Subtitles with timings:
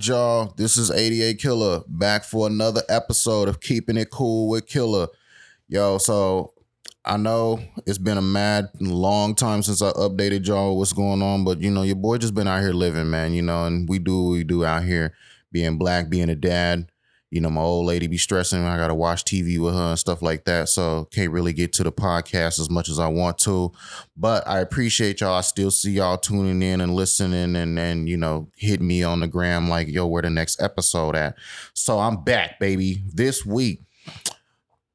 [0.00, 0.54] good, y'all?
[0.56, 5.08] This is 88 Killa back for another episode of Keeping It Cool with Killa.
[5.68, 6.54] Yo, so
[7.04, 11.44] I know it's been a mad long time since I updated y'all what's going on,
[11.44, 13.98] but you know, your boy just been out here living, man, you know, and we
[13.98, 15.14] do what we do out here,
[15.52, 16.90] being black, being a dad.
[17.30, 18.64] You know, my old lady be stressing.
[18.64, 20.68] I gotta watch TV with her and stuff like that.
[20.68, 23.72] So can't really get to the podcast as much as I want to.
[24.16, 25.34] But I appreciate y'all.
[25.34, 29.20] I still see y'all tuning in and listening and and you know, hit me on
[29.20, 31.36] the gram like, yo, where the next episode at?
[31.72, 33.02] So I'm back, baby.
[33.12, 33.82] This week.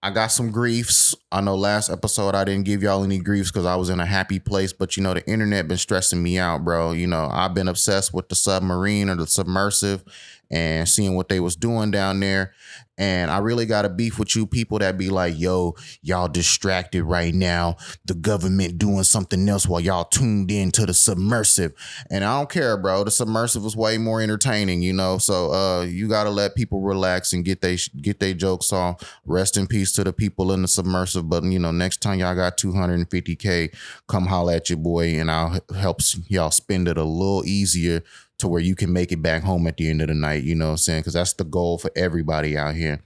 [0.06, 1.16] I got some griefs.
[1.32, 4.06] I know last episode I didn't give y'all any griefs because I was in a
[4.06, 6.92] happy place, but you know the internet been stressing me out, bro.
[6.92, 10.04] You know I've been obsessed with the submarine or the submersive,
[10.52, 12.54] and seeing what they was doing down there.
[12.98, 17.04] And I really got a beef with you people that be like, yo, y'all distracted
[17.04, 17.76] right now.
[18.06, 21.74] The government doing something else while y'all tuned in to the submersive.
[22.10, 23.04] And I don't care, bro.
[23.04, 25.18] The submersive was way more entertaining, you know.
[25.18, 29.20] So uh you gotta let people relax and get they get their jokes off.
[29.26, 31.28] Rest in peace to the people in the submersive.
[31.28, 33.76] But you know, next time y'all got 250k,
[34.08, 38.04] come holla at your boy and I'll help y'all spend it a little easier
[38.38, 40.44] to where you can make it back home at the end of the night.
[40.44, 41.02] You know what I'm saying?
[41.02, 43.02] Because that's the goal for everybody out here.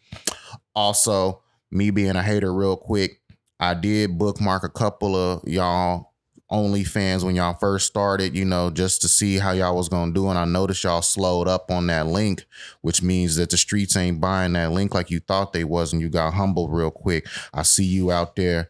[0.75, 1.41] Also,
[1.71, 3.21] me being a hater, real quick,
[3.59, 6.13] I did bookmark a couple of y'all
[6.51, 10.29] OnlyFans when y'all first started, you know, just to see how y'all was gonna do.
[10.29, 12.45] And I noticed y'all slowed up on that link,
[12.81, 16.01] which means that the streets ain't buying that link like you thought they was, and
[16.01, 17.27] you got humbled real quick.
[17.53, 18.69] I see you out there.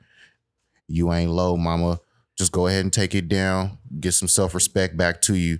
[0.87, 2.01] You ain't low, mama.
[2.35, 3.77] Just go ahead and take it down.
[3.99, 5.59] Get some self-respect back to you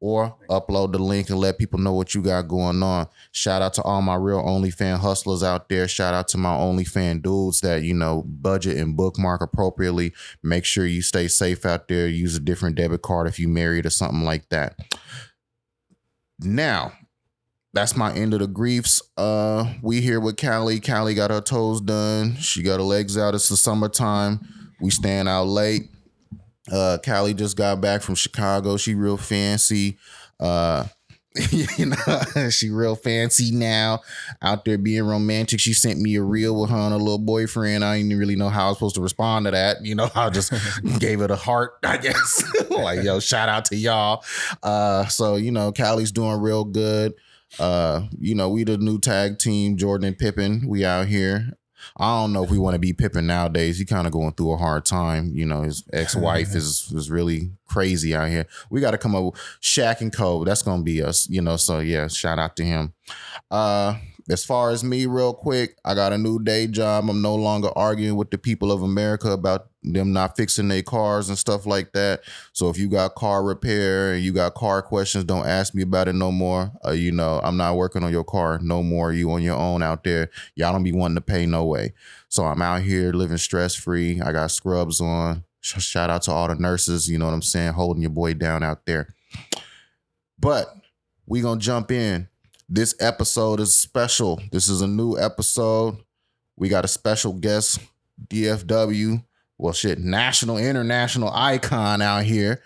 [0.00, 3.06] or upload the link and let people know what you got going on.
[3.32, 5.86] Shout out to all my real OnlyFan hustlers out there.
[5.86, 10.14] Shout out to my OnlyFan dudes that, you know, budget and bookmark appropriately.
[10.42, 12.08] Make sure you stay safe out there.
[12.08, 14.78] Use a different debit card if you married or something like that.
[16.38, 16.92] Now,
[17.74, 19.02] that's my end of the griefs.
[19.16, 20.80] Uh, we here with Callie.
[20.80, 22.36] Callie got her toes done.
[22.36, 23.34] She got her legs out.
[23.34, 24.40] It's the summertime.
[24.80, 25.90] We staying out late.
[26.70, 28.76] Uh, Callie just got back from Chicago.
[28.76, 29.98] She real fancy.
[30.38, 30.86] Uh,
[31.50, 34.00] you know, she real fancy now.
[34.42, 35.60] Out there being romantic.
[35.60, 37.84] She sent me a reel with her and a little boyfriend.
[37.84, 39.84] I didn't really know how I was supposed to respond to that.
[39.84, 40.52] You know, I just
[40.98, 42.42] gave it a heart, I guess.
[42.70, 44.24] like, yo, shout out to y'all.
[44.62, 47.14] Uh, so you know, Callie's doing real good.
[47.58, 50.64] Uh, you know, we the new tag team, Jordan and Pippen.
[50.66, 51.50] We out here.
[51.96, 53.78] I don't know if we want to be Pippen nowadays.
[53.78, 55.32] He kind of going through a hard time.
[55.34, 58.46] You know, his ex wife is is really crazy out here.
[58.70, 60.48] We got to come up with Shaq and Kobe.
[60.48, 61.28] That's gonna be us.
[61.28, 62.92] You know, so yeah, shout out to him.
[63.50, 63.96] Uh,
[64.28, 67.08] as far as me, real quick, I got a new day job.
[67.08, 71.28] I'm no longer arguing with the people of America about them not fixing their cars
[71.28, 72.22] and stuff like that.
[72.52, 76.08] So if you got car repair and you got car questions, don't ask me about
[76.08, 76.70] it no more.
[76.84, 79.12] Uh, you know, I'm not working on your car no more.
[79.12, 80.30] You on your own out there.
[80.54, 81.94] Y'all don't be wanting to pay no way.
[82.28, 84.20] So I'm out here living stress free.
[84.20, 85.44] I got scrubs on.
[85.60, 87.08] Sh- Shout out to all the nurses.
[87.08, 87.72] You know what I'm saying?
[87.72, 89.08] Holding your boy down out there.
[90.38, 90.74] But
[91.26, 92.28] we gonna jump in.
[92.68, 94.40] This episode is special.
[94.52, 95.98] This is a new episode.
[96.56, 97.80] We got a special guest,
[98.28, 99.24] DFW.
[99.60, 102.62] Well, shit, national, international icon out here.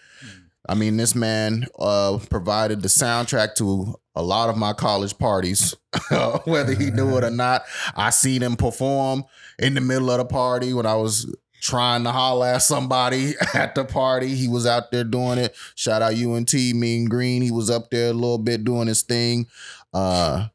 [0.68, 5.74] I mean, this man uh, provided the soundtrack to a lot of my college parties,
[6.44, 7.64] whether he knew it or not.
[7.96, 9.24] I seen him perform
[9.58, 13.74] in the middle of the party when I was trying to holler at somebody at
[13.74, 14.36] the party.
[14.36, 15.56] He was out there doing it.
[15.74, 17.42] Shout out UNT, Mean Green.
[17.42, 19.48] He was up there a little bit doing his thing.
[19.92, 20.46] Uh,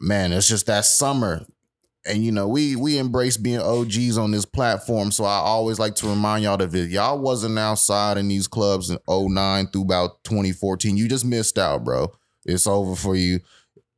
[0.00, 1.46] man, it's just that summer.
[2.08, 5.10] And you know, we we embrace being OGs on this platform.
[5.12, 8.90] So I always like to remind y'all that if y'all wasn't outside in these clubs
[8.90, 12.12] in 09 through about 2014, you just missed out, bro.
[12.46, 13.40] It's over for you.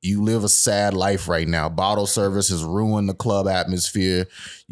[0.03, 1.69] You live a sad life right now.
[1.69, 4.27] Bottle service has ruined the club atmosphere.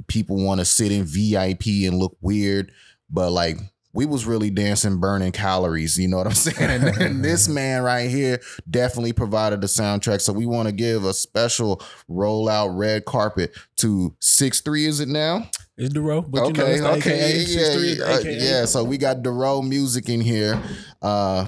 [0.07, 2.73] People want to sit in VIP and look weird,
[3.11, 3.59] but like
[3.93, 5.99] we was really dancing, burning calories.
[5.99, 6.71] You know what I'm saying?
[6.71, 10.21] And, and this man right here definitely provided the soundtrack.
[10.21, 14.87] So we want to give a special rollout red carpet to Six3.
[14.87, 15.49] Is it now?
[15.77, 18.65] It's Dorrough, but you know okay, it's okay, AKA, yeah, yeah, uh, yeah.
[18.65, 20.61] So we got Dorrough music in here.
[21.01, 21.47] Uh,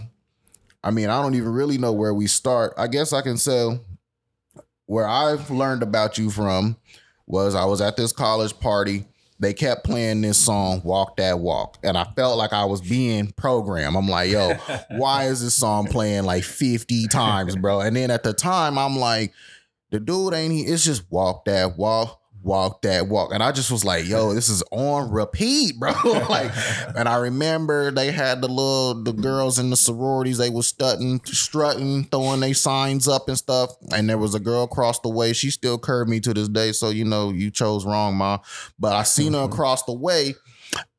[0.84, 2.72] I mean, I don't even really know where we start.
[2.78, 3.80] I guess I can say
[4.86, 6.76] where I've learned about you from
[7.26, 9.04] was I was at this college party.
[9.40, 11.78] They kept playing this song, Walk That Walk.
[11.82, 13.96] And I felt like I was being programmed.
[13.96, 14.52] I'm like, yo,
[14.90, 17.80] why is this song playing like 50 times, bro?
[17.80, 19.32] And then at the time, I'm like,
[19.90, 22.19] the dude ain't he, it's just walk that walk.
[22.42, 23.32] Walk that walk.
[23.32, 25.92] And I just was like, yo, this is on repeat, bro.
[26.28, 26.50] like,
[26.96, 31.20] and I remember they had the little the girls in the sororities, they was strutting,
[31.24, 33.70] strutting, throwing their signs up and stuff.
[33.92, 35.32] And there was a girl across the way.
[35.32, 36.72] She still curved me to this day.
[36.72, 38.38] So, you know, you chose wrong, ma.
[38.78, 39.52] But I seen her mm-hmm.
[39.52, 40.34] across the way.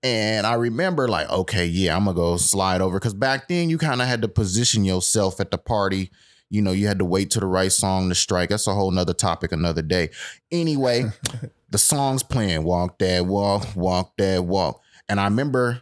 [0.04, 3.00] And I remember, like, okay, yeah, I'm gonna go slide over.
[3.00, 6.12] Cause back then you kind of had to position yourself at the party
[6.52, 8.50] you know, you had to wait to the right song to strike.
[8.50, 10.10] That's a whole nother topic, another day.
[10.52, 11.06] Anyway,
[11.72, 14.82] the song's playing Walk That Walk, Walk That Walk.
[15.08, 15.82] And I remember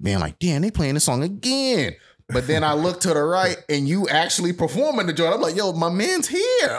[0.00, 1.96] being like, damn, they playing this song again.
[2.28, 5.34] But then I look to the right and you actually performing the joint.
[5.34, 6.78] I'm like, yo, my man's here.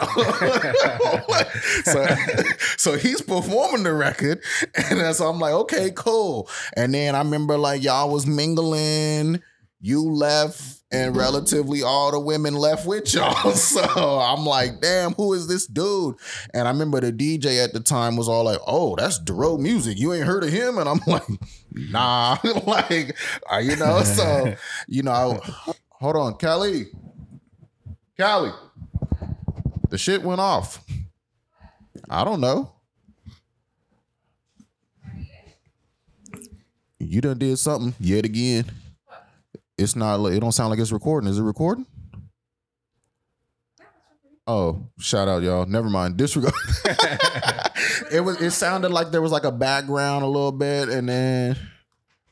[1.84, 2.06] so,
[2.76, 4.40] so he's performing the record.
[4.90, 6.48] And so I'm like, okay, cool.
[6.76, 9.42] And then I remember like y'all was mingling,
[9.80, 13.52] you left and relatively all the women left with y'all.
[13.56, 13.82] So
[14.20, 16.16] I'm like, damn, who is this dude?
[16.54, 19.98] And I remember the DJ at the time was all like, oh, that's Dorrough music.
[19.98, 20.78] You ain't heard of him?
[20.78, 21.24] And I'm like,
[21.72, 23.16] nah, like,
[23.52, 24.54] uh, you know, so,
[24.86, 25.12] you know,
[25.42, 26.86] I, hold on, Kelly,
[28.16, 28.52] Kelly,
[29.90, 30.84] the shit went off.
[32.08, 32.72] I don't know.
[36.98, 38.64] You done did something yet again.
[39.78, 40.24] It's not.
[40.26, 41.28] It don't sound like it's recording.
[41.28, 41.86] Is it recording?
[44.46, 45.66] Oh, shout out, y'all.
[45.66, 46.16] Never mind.
[46.16, 46.54] Disregard.
[48.12, 48.40] it was.
[48.40, 51.56] It sounded like there was like a background a little bit, and then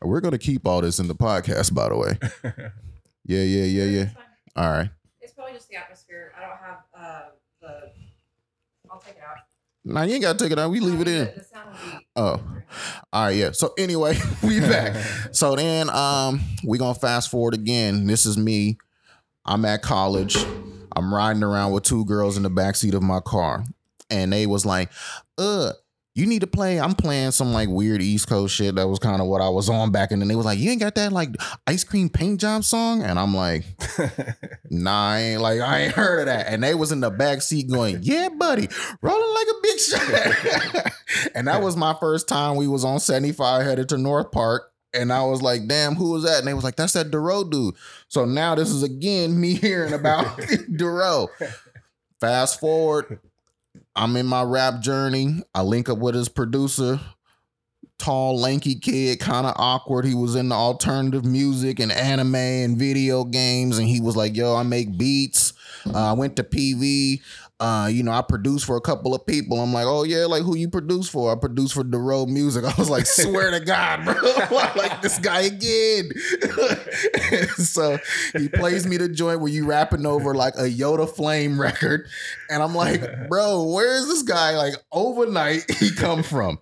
[0.01, 1.75] we're gonna keep all this in the podcast.
[1.75, 2.63] By the way.
[3.27, 4.09] Yeah, yeah, yeah, yeah.
[4.55, 4.91] All right.
[5.23, 6.33] It's probably just the atmosphere.
[6.37, 7.23] I don't have uh,
[7.61, 7.91] the.
[8.91, 9.39] I'll take it out.
[9.85, 10.71] Now you ain't gotta take it out.
[10.71, 11.25] We leave it in.
[11.25, 12.04] The, the sound will be.
[12.17, 12.41] Oh.
[13.13, 13.51] All right, yeah.
[13.53, 14.97] So anyway, we back.
[15.33, 18.07] so then um we gonna fast forward again.
[18.07, 18.79] This is me.
[19.45, 20.37] I'm at college.
[20.97, 23.65] I'm riding around with two girls in the backseat of my car.
[24.11, 24.91] And they was like,
[25.39, 25.73] uh,
[26.15, 26.79] you need to play.
[26.79, 28.77] I'm playing some like weird East Coast shit.
[28.77, 30.13] That was kind of what I was on back.
[30.13, 31.31] And then they was like, You ain't got that like
[31.67, 33.03] ice cream paint job song?
[33.03, 33.65] And I'm like,
[34.71, 36.47] Nah, I ain't like I ain't heard of that.
[36.47, 38.69] And they was in the back seat going, Yeah, buddy,
[39.03, 40.93] rolling like a big shot.
[41.35, 44.71] and that was my first time we was on 75 headed to North Park.
[44.93, 46.39] And I was like, damn, who was that?
[46.39, 47.75] And they was like, that's that Dorrough dude.
[48.07, 51.29] So now this is again me hearing about Dorrough.
[52.21, 53.19] Fast forward,
[53.97, 55.43] I'm in my rap journey.
[55.55, 56.99] I link up with his producer,
[57.99, 60.05] tall, lanky kid, kind of awkward.
[60.05, 63.79] He was into alternative music and anime and video games.
[63.79, 65.53] And he was like, yo, I make beats.
[65.87, 67.21] Uh, I went to PV.
[67.61, 69.61] Uh, you know, I produced for a couple of people.
[69.61, 71.33] I'm like, oh yeah, like who you produce for?
[71.33, 72.65] I produce for the music.
[72.67, 74.15] I was like, swear to God, bro,
[74.77, 76.11] like this guy again.
[77.57, 77.99] so
[78.37, 82.09] he plays me the joint where you rapping over like a Yoda Flame record,
[82.51, 84.57] and I'm like, bro, where is this guy?
[84.57, 86.59] Like overnight he come from?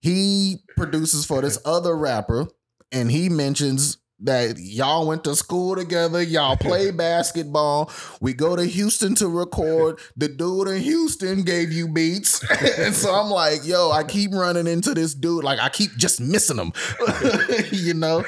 [0.00, 2.46] He produces for this other rapper,
[2.90, 7.90] and he mentions that y'all went to school together, y'all play basketball.
[8.20, 9.98] We go to Houston to record.
[10.16, 12.42] The dude in Houston gave you beats.
[12.78, 15.44] and so I'm like, yo, I keep running into this dude.
[15.44, 16.72] Like I keep just missing him.
[17.72, 18.24] you know?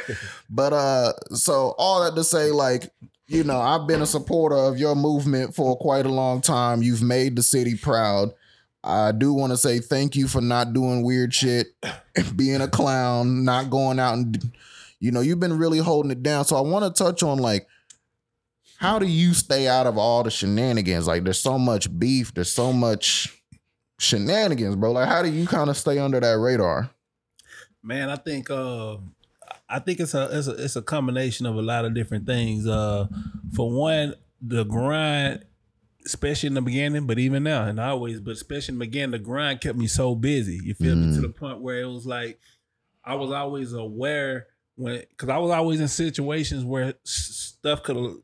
[0.51, 2.91] But uh so all that to say, like,
[3.27, 6.83] you know, I've been a supporter of your movement for quite a long time.
[6.83, 8.31] You've made the city proud.
[8.83, 11.69] I do want to say thank you for not doing weird shit,
[12.37, 14.53] being a clown, not going out and
[15.05, 16.47] you know, you've been really holding it down.
[16.47, 17.69] So I want to touch on like
[18.79, 21.07] how do you stay out of all the shenanigans?
[21.07, 23.39] Like there's so much beef, there's so much
[23.99, 24.93] shenanigans, bro.
[24.93, 26.89] Like how do you kind of stay under that radar?
[27.83, 28.97] Man, I think uh
[29.69, 32.67] I think it's a it's a it's a combination of a lot of different things.
[32.67, 33.07] Uh
[33.55, 35.45] for one, the grind
[36.07, 39.19] especially in the beginning, but even now and always, but especially in the beginning, the
[39.19, 40.61] grind kept me so busy.
[40.63, 41.15] You feel me?
[41.15, 42.41] To the point where it was like
[43.05, 44.47] I was always aware
[44.77, 48.17] when because I was always in situations where stuff could have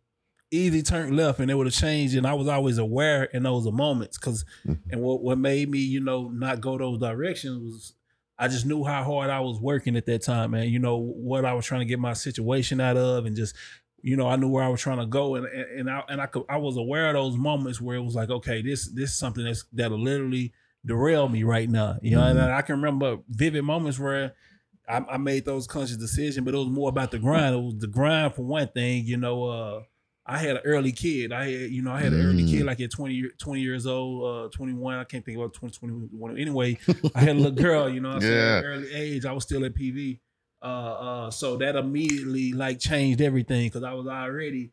[0.50, 3.71] easily turned left and it would have changed, and I was always aware in those
[3.71, 4.19] moments.
[4.19, 4.90] Because mm-hmm.
[4.90, 7.95] and what what made me you know not go those directions was
[8.38, 10.69] I just knew how hard I was working at that time, man.
[10.69, 13.54] You know what I was trying to get my situation out of, and just
[14.02, 16.21] you know I knew where I was trying to go, and and, and I and
[16.21, 19.11] I could I was aware of those moments where it was like, okay, this this
[19.11, 20.52] is something that's that'll literally
[20.85, 21.99] derail me right now.
[22.02, 22.57] You know, and mm-hmm.
[22.57, 24.35] I can remember vivid moments where.
[24.90, 27.54] I, I made those conscious decisions, but it was more about the grind.
[27.54, 29.04] It was the grind for one thing.
[29.04, 29.82] You know, uh,
[30.26, 31.32] I had an early kid.
[31.32, 34.47] I had, you know, I had an early kid like at 20, 20 years old,
[34.47, 34.99] uh, 21.
[34.99, 36.38] I can't think about 20, 21.
[36.38, 36.78] Anyway,
[37.14, 38.32] I had a little girl, you know, saying?
[38.32, 38.59] Yeah.
[38.59, 39.25] At an early age.
[39.25, 40.20] I was still at PV.
[40.62, 44.73] Uh, uh, so that immediately like changed everything because I was already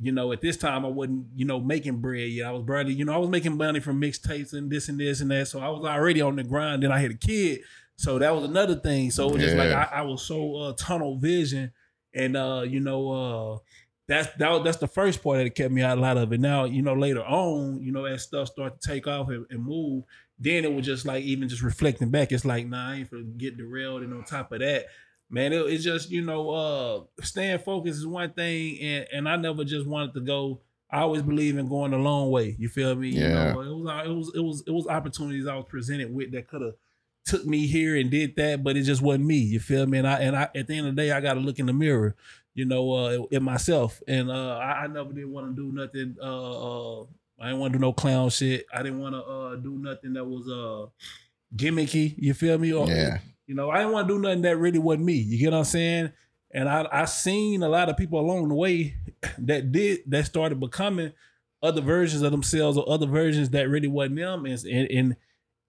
[0.00, 2.46] you know, at this time I wasn't, you know, making bread yet.
[2.46, 5.20] I was barely, you know, I was making money from mixtapes and this and this
[5.20, 5.48] and that.
[5.48, 6.82] So I was already on the grind.
[6.82, 7.60] Then I had a kid.
[7.98, 9.10] So that was another thing.
[9.10, 11.72] So it was just like I, I was so uh, tunnel vision.
[12.14, 13.58] And uh, you know, uh
[14.06, 16.40] that's that that's the first part that kept me out a lot of it.
[16.40, 19.64] Now, you know, later on, you know, as stuff started to take off and, and
[19.64, 20.04] move,
[20.38, 23.20] then it was just like even just reflecting back, it's like, nah, I ain't for
[23.20, 24.02] get derailed.
[24.02, 24.86] And on top of that,
[25.28, 29.36] man, it, it's just, you know, uh staying focused is one thing, and and I
[29.36, 30.60] never just wanted to go.
[30.90, 32.56] I always believe in going a long way.
[32.58, 33.08] You feel me?
[33.10, 33.48] Yeah.
[33.48, 36.30] You know, it was it was it was it was opportunities I was presented with
[36.32, 36.74] that could have
[37.24, 39.36] took me here and did that, but it just wasn't me.
[39.36, 39.98] You feel me?
[39.98, 41.66] And I and I at the end of the day, I got to look in
[41.66, 42.16] the mirror,
[42.54, 44.02] you know, uh, at myself.
[44.08, 46.16] And uh, I, I never did want to do nothing.
[46.20, 47.06] Uh, uh,
[47.40, 48.66] I didn't want to do no clown shit.
[48.72, 50.90] I didn't want to uh, do nothing that was uh,
[51.54, 52.14] gimmicky.
[52.18, 52.72] You feel me?
[52.72, 53.18] Or, Yeah.
[53.46, 55.14] You know, I didn't want to do nothing that really wasn't me.
[55.14, 56.12] You get what I'm saying?
[56.50, 58.94] And I I seen a lot of people along the way
[59.38, 61.12] that did that started becoming
[61.62, 65.16] other versions of themselves or other versions that really wasn't them, and and, and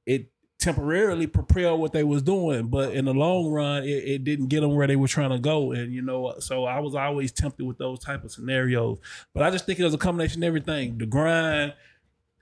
[0.05, 4.47] it temporarily propelled what they was doing, but in the long run, it, it didn't
[4.47, 5.71] get them where they were trying to go.
[5.71, 8.99] And you know, so I was always tempted with those type of scenarios.
[9.33, 11.73] But I just think it was a combination of everything: the grind,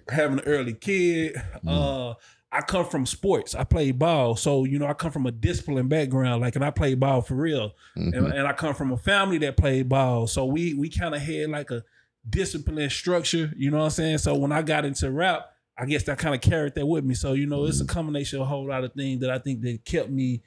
[0.10, 1.36] having an early kid.
[1.66, 2.16] Uh,
[2.52, 3.54] I come from sports.
[3.54, 6.42] I played ball, so you know I come from a discipline background.
[6.42, 7.76] Like, and I played ball for real.
[7.98, 8.18] Mhm.
[8.18, 11.22] And, and I come from a family that played ball, so we we kind of
[11.22, 11.84] had like a
[12.28, 13.54] discipline structure.
[13.56, 14.18] You know what I'm saying?
[14.20, 17.14] So when I got into rap, I guess that kind of carried that with me.
[17.14, 19.62] So you know, it's a combination of a whole lot of things that I think
[19.62, 20.42] that kept me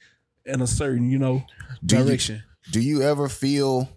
[0.47, 1.45] in a certain you know
[1.85, 2.43] Do you- direction.
[2.73, 3.89] do you ever feel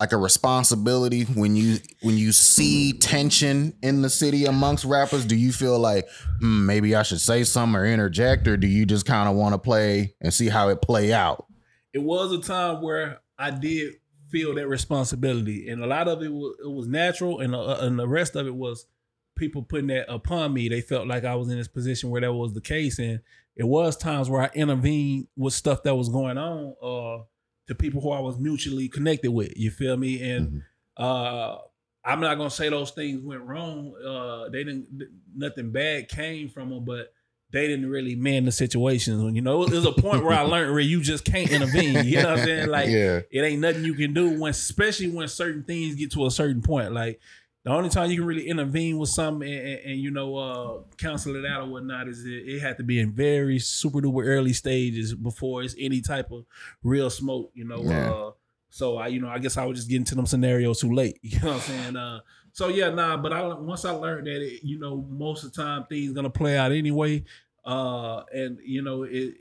[0.00, 5.34] like a responsibility when you when you see tension in the city amongst rappers do
[5.36, 6.06] you feel like
[6.40, 9.54] hmm, maybe i should say something or interject or do you just kind of want
[9.54, 11.46] to play and see how it play out
[11.92, 13.94] it was a time where I did
[14.30, 17.96] feel that responsibility, and a lot of it was it was natural, and uh, and
[17.98, 18.86] the rest of it was
[19.36, 20.68] people putting that upon me.
[20.68, 23.20] They felt like I was in this position where that was the case, and
[23.56, 27.24] it was times where I intervened with stuff that was going on uh,
[27.68, 29.56] to people who I was mutually connected with.
[29.56, 30.22] You feel me?
[30.30, 30.62] And
[30.96, 31.58] uh,
[32.04, 33.94] I'm not gonna say those things went wrong.
[33.96, 34.88] Uh, they didn't.
[35.34, 37.12] Nothing bad came from them, but
[37.54, 39.34] they didn't really man the situations.
[39.34, 42.04] You know, there's a point where I learned where you just can't intervene.
[42.04, 42.68] You know what I'm saying?
[42.68, 46.26] Like yeah it ain't nothing you can do when, especially when certain things get to
[46.26, 46.92] a certain point.
[46.92, 47.20] Like
[47.64, 50.82] the only time you can really intervene with something and, and, and, you know uh
[50.98, 54.24] cancel it out or whatnot is it, it had to be in very super duper
[54.24, 56.44] early stages before it's any type of
[56.82, 57.50] real smoke.
[57.54, 57.82] You know.
[57.82, 58.12] Yeah.
[58.12, 58.30] Uh,
[58.74, 61.20] so I, you know, I guess I was just getting to them scenarios too late.
[61.22, 61.96] You know what I'm saying?
[61.96, 62.20] Uh,
[62.52, 63.16] so yeah, nah.
[63.16, 66.30] But I once I learned that, it, you know, most of the time things gonna
[66.30, 67.24] play out anyway.
[67.64, 69.34] Uh, and you know, it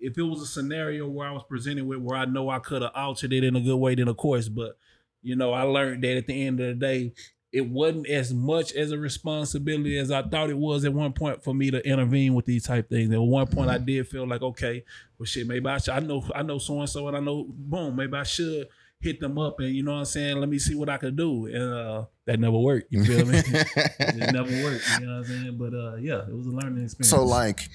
[0.00, 2.82] if it was a scenario where I was presented with where I know I could
[2.82, 4.48] have altered it in a good way, then of course.
[4.48, 4.76] But
[5.22, 7.12] you know, I learned that at the end of the day,
[7.54, 11.44] it wasn't as much as a responsibility as I thought it was at one point
[11.44, 13.14] for me to intervene with these type things.
[13.14, 14.84] At one point, I did feel like, okay,
[15.16, 15.94] well, shit, maybe I should.
[15.94, 18.66] I know, I know so and so, and I know, boom, maybe I should
[18.98, 20.38] hit them up, and you know what I'm saying.
[20.38, 22.88] Let me see what I could do, and uh, that never worked.
[22.90, 23.38] You feel me?
[23.46, 24.84] it never worked.
[24.98, 25.56] You know what I'm saying?
[25.56, 27.10] But uh, yeah, it was a learning experience.
[27.10, 27.68] so like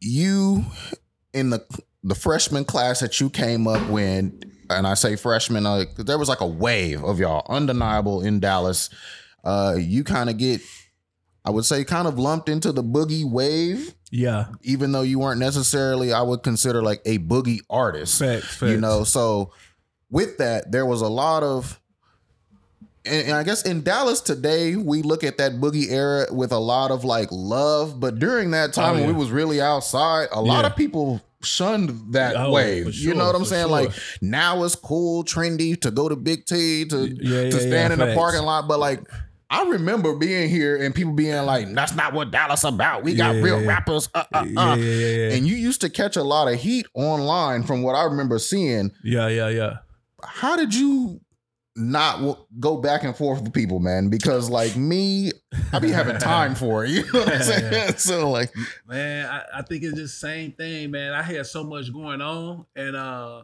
[0.00, 0.64] you
[1.32, 1.64] in the
[2.02, 4.40] the freshman class that you came up when
[4.70, 8.90] and i say freshman uh, there was like a wave of y'all undeniable in dallas.
[9.44, 10.60] Uh you kind of get
[11.44, 13.94] i would say kind of lumped into the boogie wave.
[14.10, 18.18] Yeah, even though you weren't necessarily i would consider like a boogie artist.
[18.18, 18.70] Facts, facts.
[18.70, 19.52] you know so
[20.10, 21.80] with that there was a lot of
[23.04, 26.58] and, and i guess in dallas today we look at that boogie era with a
[26.58, 30.40] lot of like love but during that time Oh, when we was really outside a
[30.40, 30.68] lot Yeah.
[30.68, 33.70] of people shunned that Oh, wave for you know what i'm saying sure.
[33.70, 37.72] like now it's cool trendy to go to big t to Yeah, yeah, to stand
[37.72, 39.00] yeah, in the parking lot but like
[39.50, 43.04] I remember being here and people being like, "That's not what Dallas about.
[43.04, 43.68] We got Yeah, real yeah.
[43.68, 44.76] rappers." Uh, uh, yeah, uh.
[44.76, 45.36] yeah, yeah, yeah.
[45.36, 48.90] And you used to catch a lot of heat online from what I remember seeing
[49.04, 49.76] yeah, yeah, yeah.
[50.24, 51.20] how did you
[51.76, 54.08] not w- go back and forth with people, man?
[54.08, 55.32] Because like me,
[55.72, 56.90] I be having time for it.
[56.94, 57.94] You know what I'm saying?
[57.96, 58.52] so like,
[58.86, 62.66] man I, I think it's just same thing man i had so much going on
[62.76, 63.42] and uh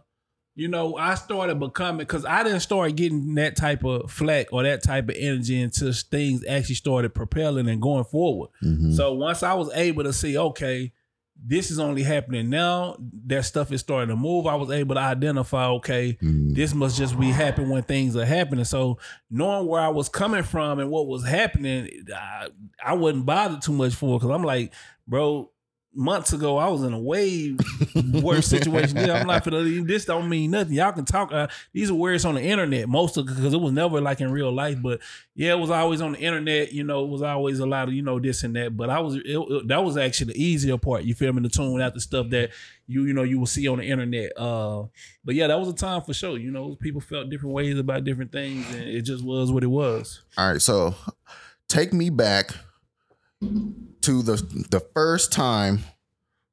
[0.55, 4.63] you know i started becoming because i didn't start getting that type of flack or
[4.63, 8.51] that type of energy until things actually started propelling and going forward
[8.95, 10.93] so once i was able to see okay
[11.43, 12.97] this is only happening now.
[13.27, 14.47] That stuff is starting to move.
[14.47, 16.55] I was able to identify okay mm.
[16.55, 18.65] this must just be happening when things are happening.
[18.65, 18.99] So
[19.31, 22.49] knowing where I was coming from and what was happening, I,
[22.85, 24.75] I wasn't bothered too much for because I'm like,
[25.07, 25.51] bro,
[25.93, 27.57] months ago, I was in a way
[28.23, 28.97] worse situation.
[28.99, 29.87] I'm not finna.
[29.87, 30.75] This don't mean nothing.
[30.75, 31.33] Y'all can talk.
[31.33, 34.31] Uh, these are words on the internet, most of because it was never like in
[34.31, 34.79] real life.
[34.81, 35.01] But
[35.35, 36.73] yeah, it was always on the internet.
[36.73, 38.77] You know, it was always a lot of you know this and that.
[38.77, 41.03] But I was it, it- that was actually the easier part.
[41.05, 41.43] You feel me?
[41.43, 42.51] To tune out the stuff that
[42.87, 44.33] you you know you will see on the internet.
[44.37, 44.85] Uh,
[45.25, 46.39] but yeah, that was a time for sure.
[46.39, 49.69] You know, people felt different ways about different things, and it just was what it
[49.69, 50.23] was.
[50.39, 50.95] All right, so
[51.69, 52.55] take me back
[53.41, 54.37] to the
[54.71, 55.81] the first time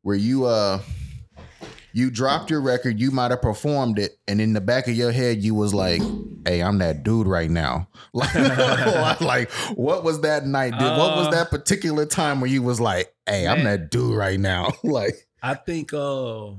[0.01, 0.79] where you uh
[1.93, 5.11] you dropped your record, you might have performed it, and in the back of your
[5.11, 6.01] head you was like,
[6.45, 8.33] "Hey, I'm that dude right now." Like,
[9.21, 10.71] like what was that night?
[10.71, 10.81] Dude?
[10.81, 14.39] what was Uh, that particular time where you was like, "Hey, I'm that dude right
[14.39, 14.71] now"?
[14.83, 16.51] like, I think uh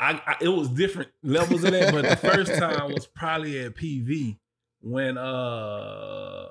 [0.00, 3.74] I, I it was different levels of that, but the first time was probably at
[3.76, 4.38] PV
[4.80, 6.48] when uh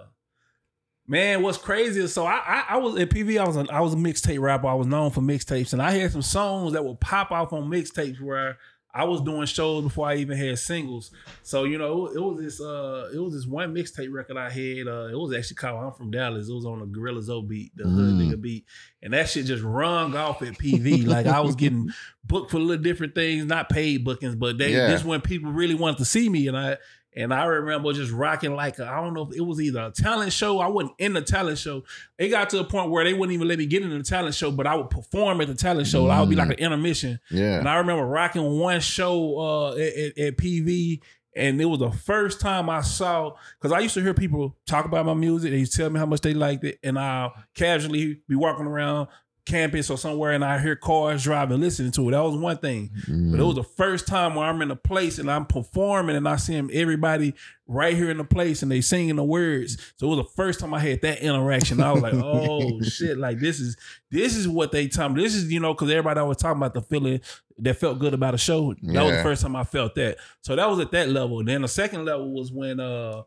[1.07, 3.81] man what's crazy is so I, I I was at PV I was a, I
[3.81, 4.67] was a mixtape rapper.
[4.67, 5.73] I was known for mixtapes.
[5.73, 8.57] And I had some songs that would pop off on mixtapes where
[8.95, 11.09] I was doing shows before I even had singles.
[11.41, 14.87] So you know it was this uh it was this one mixtape record I had
[14.87, 16.47] uh it was actually called I'm from Dallas.
[16.47, 18.31] It was on the Gorilla Zoe beat the hood Mm.
[18.31, 18.65] nigga beat.
[19.01, 21.89] And that shit just rung off at PV like I was getting
[22.23, 24.87] booked for little different things not paid bookings but they Yeah.
[24.87, 26.47] this when people really wanted to see me.
[26.47, 26.77] And I
[27.15, 30.33] and I remember just rocking like I don't know if it was either a talent
[30.33, 30.59] show.
[30.59, 31.83] I wasn't in the talent show.
[32.17, 34.35] It got to a point where they wouldn't even let me get in the talent
[34.35, 36.07] show, but I would perform at the talent show.
[36.07, 37.19] I would be like an intermission.
[37.29, 41.01] yeah, And I remember rocking one show uh, at, at, at PV,
[41.35, 44.85] and it was the first time I saw because I used to hear people talk
[44.85, 45.51] about my music.
[45.51, 48.65] They used to tell me how much they liked it, and I'll casually be walking
[48.67, 49.07] around
[49.45, 52.11] campus or somewhere, and I hear cars driving, listening to it.
[52.11, 52.91] That was one thing.
[53.31, 56.27] But it was the first time where I'm in a place and I'm performing and
[56.27, 57.33] I see everybody
[57.67, 59.93] right here in the place and they singing the words.
[59.97, 61.81] So it was the first time I had that interaction.
[61.81, 63.75] I was like, oh shit, like this is
[64.11, 65.21] this is what they tell me.
[65.21, 67.19] This is, you know, because everybody I was talking about the feeling
[67.59, 68.73] that felt good about a show.
[68.81, 70.17] That was the first time I felt that.
[70.41, 71.43] So that was at that level.
[71.43, 73.23] Then the second level was when uh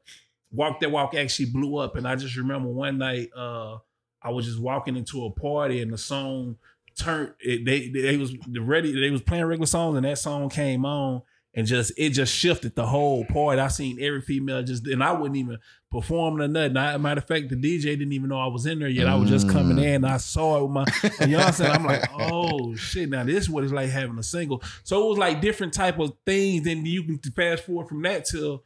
[0.52, 1.96] Walk That Walk actually blew up.
[1.96, 3.78] And I just remember one night uh
[4.26, 6.56] I was just walking into a party and the song
[6.98, 10.48] turned it, they they was the ready they was playing regular songs and that song
[10.48, 11.22] came on
[11.54, 13.60] and just it just shifted the whole party.
[13.60, 15.58] I seen every female just and I wouldn't even
[15.90, 16.76] performing or nothing.
[16.76, 19.06] I, matter of fact, the DJ didn't even know I was in there yet.
[19.06, 19.94] I was just coming in.
[19.94, 20.84] And I saw it with my
[21.20, 21.72] you know what I'm saying.
[21.72, 23.08] I'm like, oh shit!
[23.08, 24.62] Now this is what it's like having a single.
[24.84, 26.64] So it was like different type of things.
[26.64, 28.64] Then you can fast forward from that till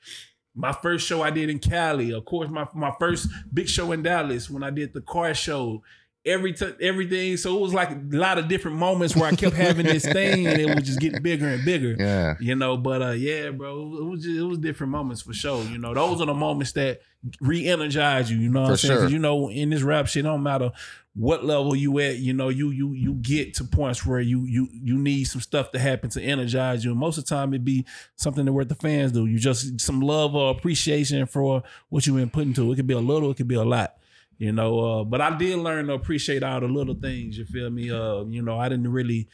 [0.54, 2.12] my first show I did in Cali.
[2.12, 5.82] Of course, my my first big show in Dallas when I did the car show.
[6.26, 7.38] Every t- everything.
[7.38, 10.46] So it was like a lot of different moments where I kept having this thing
[10.46, 11.96] and it was just getting bigger and bigger.
[11.98, 15.32] yeah, You know, but uh yeah, bro, it was just, it was different moments for
[15.32, 15.64] sure.
[15.64, 17.00] You know, those are the moments that
[17.40, 18.38] re-energize you.
[18.38, 18.94] You know what For I'm saying?
[18.94, 19.11] 'Cause sure.
[19.11, 20.72] You know, in this rap shit, don't matter
[21.14, 22.18] what level you at.
[22.18, 25.70] You know, you you you get to points where you you you need some stuff
[25.72, 26.92] to happen to energize you.
[26.92, 27.85] And most of the time, it be
[28.16, 29.26] something that what the fans do.
[29.26, 32.72] You just some love or appreciation for what you've been putting to.
[32.72, 33.96] It could be a little, it could be a lot.
[34.38, 37.37] You know, uh, but I did learn to appreciate all the little things.
[37.37, 37.90] You feel me?
[37.90, 39.28] Uh, you know, I didn't really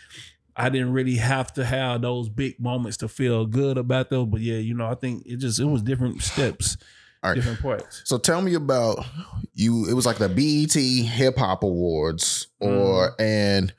[0.56, 4.26] I didn't really have to have those big moments to feel good about those.
[4.26, 6.76] But yeah, you know, I think it just it was different steps,
[7.26, 7.34] All right.
[7.36, 8.02] different parts.
[8.04, 9.04] So tell me about
[9.54, 9.88] you.
[9.88, 10.74] It was like the BET
[11.10, 13.22] Hip Hop Awards, or mm-hmm.
[13.22, 13.74] and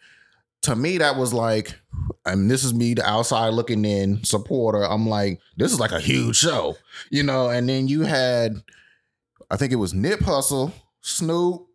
[0.64, 1.80] to me that was like,
[2.26, 4.84] I and this is me, the outside looking in supporter.
[4.84, 6.76] I'm like, this is like a huge show,
[7.10, 7.50] you know.
[7.50, 8.62] And then you had,
[9.50, 11.68] I think it was Nip Hussle, Snoop,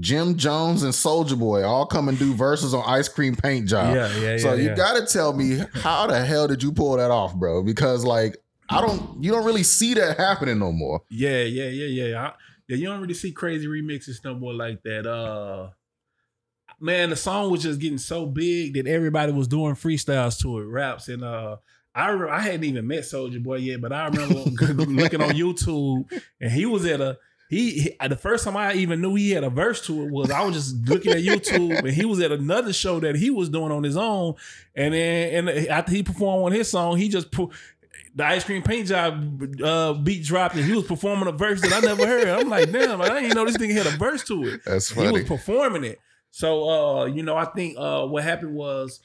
[0.00, 3.94] Jim Jones, and Soulja Boy all come and do verses on Ice Cream Paint Job.
[3.94, 4.36] yeah, yeah.
[4.36, 4.74] So yeah, you yeah.
[4.74, 7.62] got to tell me how the hell did you pull that off, bro?
[7.62, 8.36] Because like
[8.70, 11.02] I don't, you don't really see that happening no more.
[11.10, 12.22] Yeah, yeah, yeah, yeah.
[12.22, 12.32] I,
[12.68, 15.06] yeah, you don't really see crazy remixes no more like that.
[15.06, 15.70] Uh
[16.78, 20.64] man, the song was just getting so big that everybody was doing freestyles to it,
[20.66, 21.56] raps, and uh
[21.92, 24.34] I re- I hadn't even met Soulja Boy yet, but I remember
[24.84, 26.08] looking on YouTube
[26.40, 29.42] and he was at a he, he the first time I even knew he had
[29.42, 32.30] a verse to it was I was just looking at YouTube and he was at
[32.30, 34.34] another show that he was doing on his own,
[34.76, 37.50] and then and after he performed on his song, he just put
[38.14, 41.72] the ice cream paint job uh, beat dropped and he was performing a verse that
[41.72, 42.28] I never heard.
[42.28, 44.60] I'm like, damn, I didn't even know this nigga had a verse to it.
[44.66, 45.06] That's funny.
[45.06, 45.98] He was performing it.
[46.32, 49.00] So uh, you know, I think uh what happened was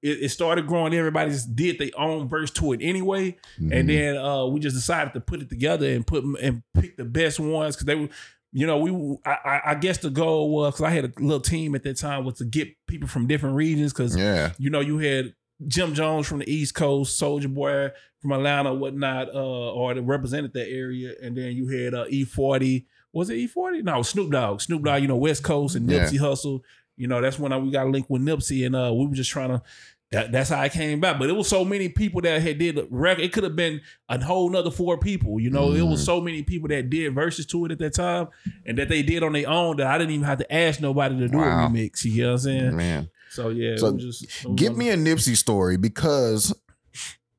[0.00, 0.94] it, it started growing.
[0.94, 3.72] Everybody just did their own verse to it anyway, Mm-hmm.
[3.72, 7.04] and then uh we just decided to put it together and put and pick the
[7.04, 8.08] best ones because they were.
[8.50, 11.38] You know, we I, I- I guess the goal was because I had a little
[11.40, 14.52] team at that time was to get people from different regions because yeah.
[14.58, 15.34] you know, you had
[15.66, 17.90] Jim Jones from the East Coast, Soulja Boy
[18.20, 22.84] from Atlanta, whatnot, uh, or that represented that area, and then you had uh, E40.
[23.12, 23.82] Was it E40?
[23.84, 24.60] No, Snoop Dogg.
[24.60, 26.00] Snoop Dogg, you know, West Coast and Yeah.
[26.04, 26.60] Nipsey Hussle.
[26.96, 29.30] you know, that's when I, we got linked with Nipsey, and uh, we were just
[29.30, 29.62] trying to.
[30.10, 31.18] That, that's how I came back.
[31.18, 33.22] But it was so many people that had did a record.
[33.24, 35.38] It could have been a whole nother four people.
[35.38, 38.28] You know, it was so many people that did verses to it at that time,
[38.64, 41.18] and that they did on their own that I didn't even have to ask nobody
[41.18, 41.66] to do Wow.
[41.66, 42.04] a remix.
[42.06, 42.76] You know what I'm saying?
[42.76, 43.10] Man.
[43.30, 46.54] So yeah, So, just Give me a Nipsey story because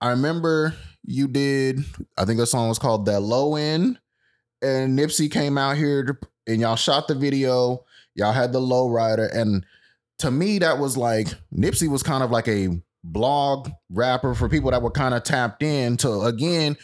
[0.02, 0.76] I remember
[1.06, 1.80] you did,
[2.18, 4.00] I think a song was called That Low End,
[4.62, 7.86] and Nipsey came out here to, and y'all shot the video.
[8.16, 9.26] Y'all had the low rider.
[9.26, 9.66] And
[10.20, 12.70] to me, that was like Nipsey was kind of like a
[13.04, 16.78] blog rapper for people that were kind of tapped in to again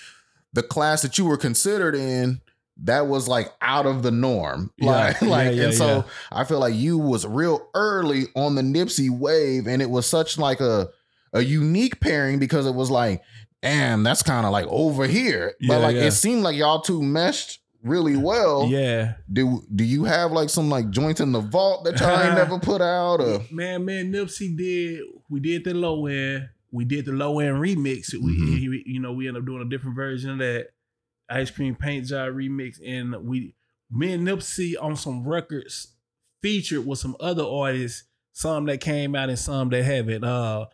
[0.54, 2.40] the class that you were considered in
[2.84, 6.04] that was like out of the norm Yeah, like yeah, like yeah, and so yeah.
[6.32, 10.38] i feel like you was real early on the nipsey wave and it was such
[10.38, 10.90] like a
[11.34, 13.22] a unique pairing because it was like
[13.62, 16.04] damn that's kind of like over here but Yeah, like yeah.
[16.04, 20.70] it seemed like y'all two meshed really well Yeah, do do you have like some
[20.70, 24.58] like joints in the vault that y'all ain't never put out or man, man, Nipsey
[24.58, 25.02] did.
[25.30, 26.50] We did the low end.
[26.72, 28.12] We did the low end remix.
[28.14, 28.58] We, Mhm.
[28.58, 30.70] he- you know, we ended up doing a different version of that
[31.30, 33.56] ice cream paint job remix, and we,
[33.92, 35.94] me and Nipsey on some records
[36.42, 38.04] featured with some other artists.
[38.34, 40.26] Some that came out and some that haven't.
[40.26, 40.66] Uh,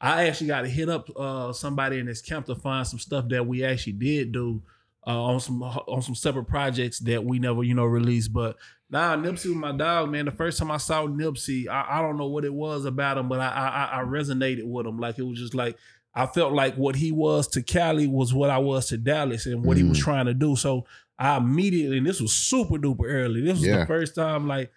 [0.00, 3.28] I actually got to hit up uh somebody in this camp to find some stuff
[3.28, 4.62] that we actually did do
[5.06, 8.32] uh, on some on some separate projects that we never you know released.
[8.32, 8.56] But
[8.90, 10.24] nah, Nipsey was my dog, man.
[10.24, 13.28] The first time I saw Nipsey, I, I don't know what it was about him,
[13.28, 13.48] but I,
[13.92, 14.98] I I resonated with him.
[14.98, 15.76] Like it was just like
[16.14, 19.64] I felt like what he was to Cali was what I was to Dallas, and
[19.64, 20.02] what he was Mm.
[20.02, 20.56] trying to do.
[20.56, 20.86] So
[21.18, 23.42] I immediately, and this was super duper early.
[23.42, 23.78] This was Yeah.
[23.80, 24.70] the first time like.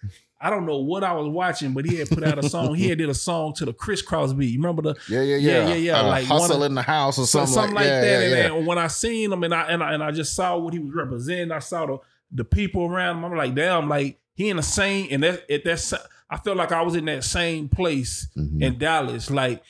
[0.46, 2.76] I don't know what I was watching, but he had put out a song.
[2.76, 4.48] he had did a song to the crisscross beat.
[4.52, 6.76] You remember the yeah yeah Yeah, yeah yeah, yeah, Uh, like one hustle of- in
[6.76, 8.04] the house or so- something, like, that.
[8.04, 8.54] yeah, and, yeah, yeah.
[8.58, 10.80] and when I seen him and I and I and I just saw what he
[10.80, 11.98] was representing, I saw the
[12.30, 13.24] the people around him.
[13.26, 15.94] I'm like, damn, like he in the same and that at that
[16.30, 18.62] I felt like I was in that same place Mhm.
[18.62, 19.64] in Dallas, like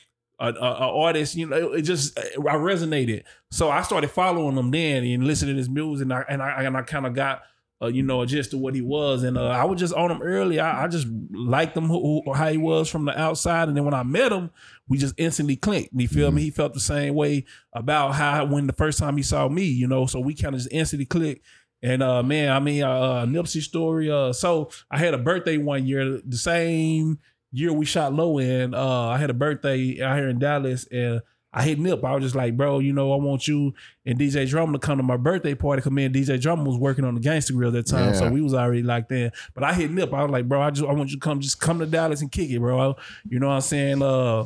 [0.44, 1.36] a, a, a artist.
[1.36, 3.24] You know, it, just I resonated.
[3.52, 6.64] So I started following him then and listening to his music, and I and I
[6.64, 7.42] and I kind of got.
[7.82, 10.10] Uh, you know, a gist of what he was, and uh, I was just on
[10.10, 10.58] him early.
[10.58, 13.84] I, I just liked him who, who, how he was from the outside, and then
[13.84, 14.52] when I met him,
[14.88, 15.90] we just instantly clicked.
[15.92, 16.44] You feel me?
[16.44, 19.88] He felt the same way about how when the first time he saw me, you
[19.88, 20.06] know.
[20.06, 21.46] So we kind of just instantly clicked.
[21.82, 24.10] And uh, man, I mean, uh, Nipsey story.
[24.10, 27.20] Uh, so I had a birthday one year, the same
[27.54, 28.76] year we shot low end.
[28.76, 31.22] Uh, I had a birthday out here in Dallas, and
[31.54, 32.04] I hit Nip.
[32.04, 33.76] I was just like, bro, you know, I want you
[34.08, 35.84] and DJ Drama to come to my birthday party.
[35.84, 38.42] Cause me and DJ Drama was working on the Gangsta Grillz that time, so we
[38.42, 39.32] was already locked in.
[39.54, 40.12] But I hit Nip.
[40.12, 42.22] I was like, bro, I just I want you to come, just come to Dallas
[42.22, 42.96] and kick it, bro.
[43.30, 44.02] You know what I'm saying?
[44.02, 44.46] Uh,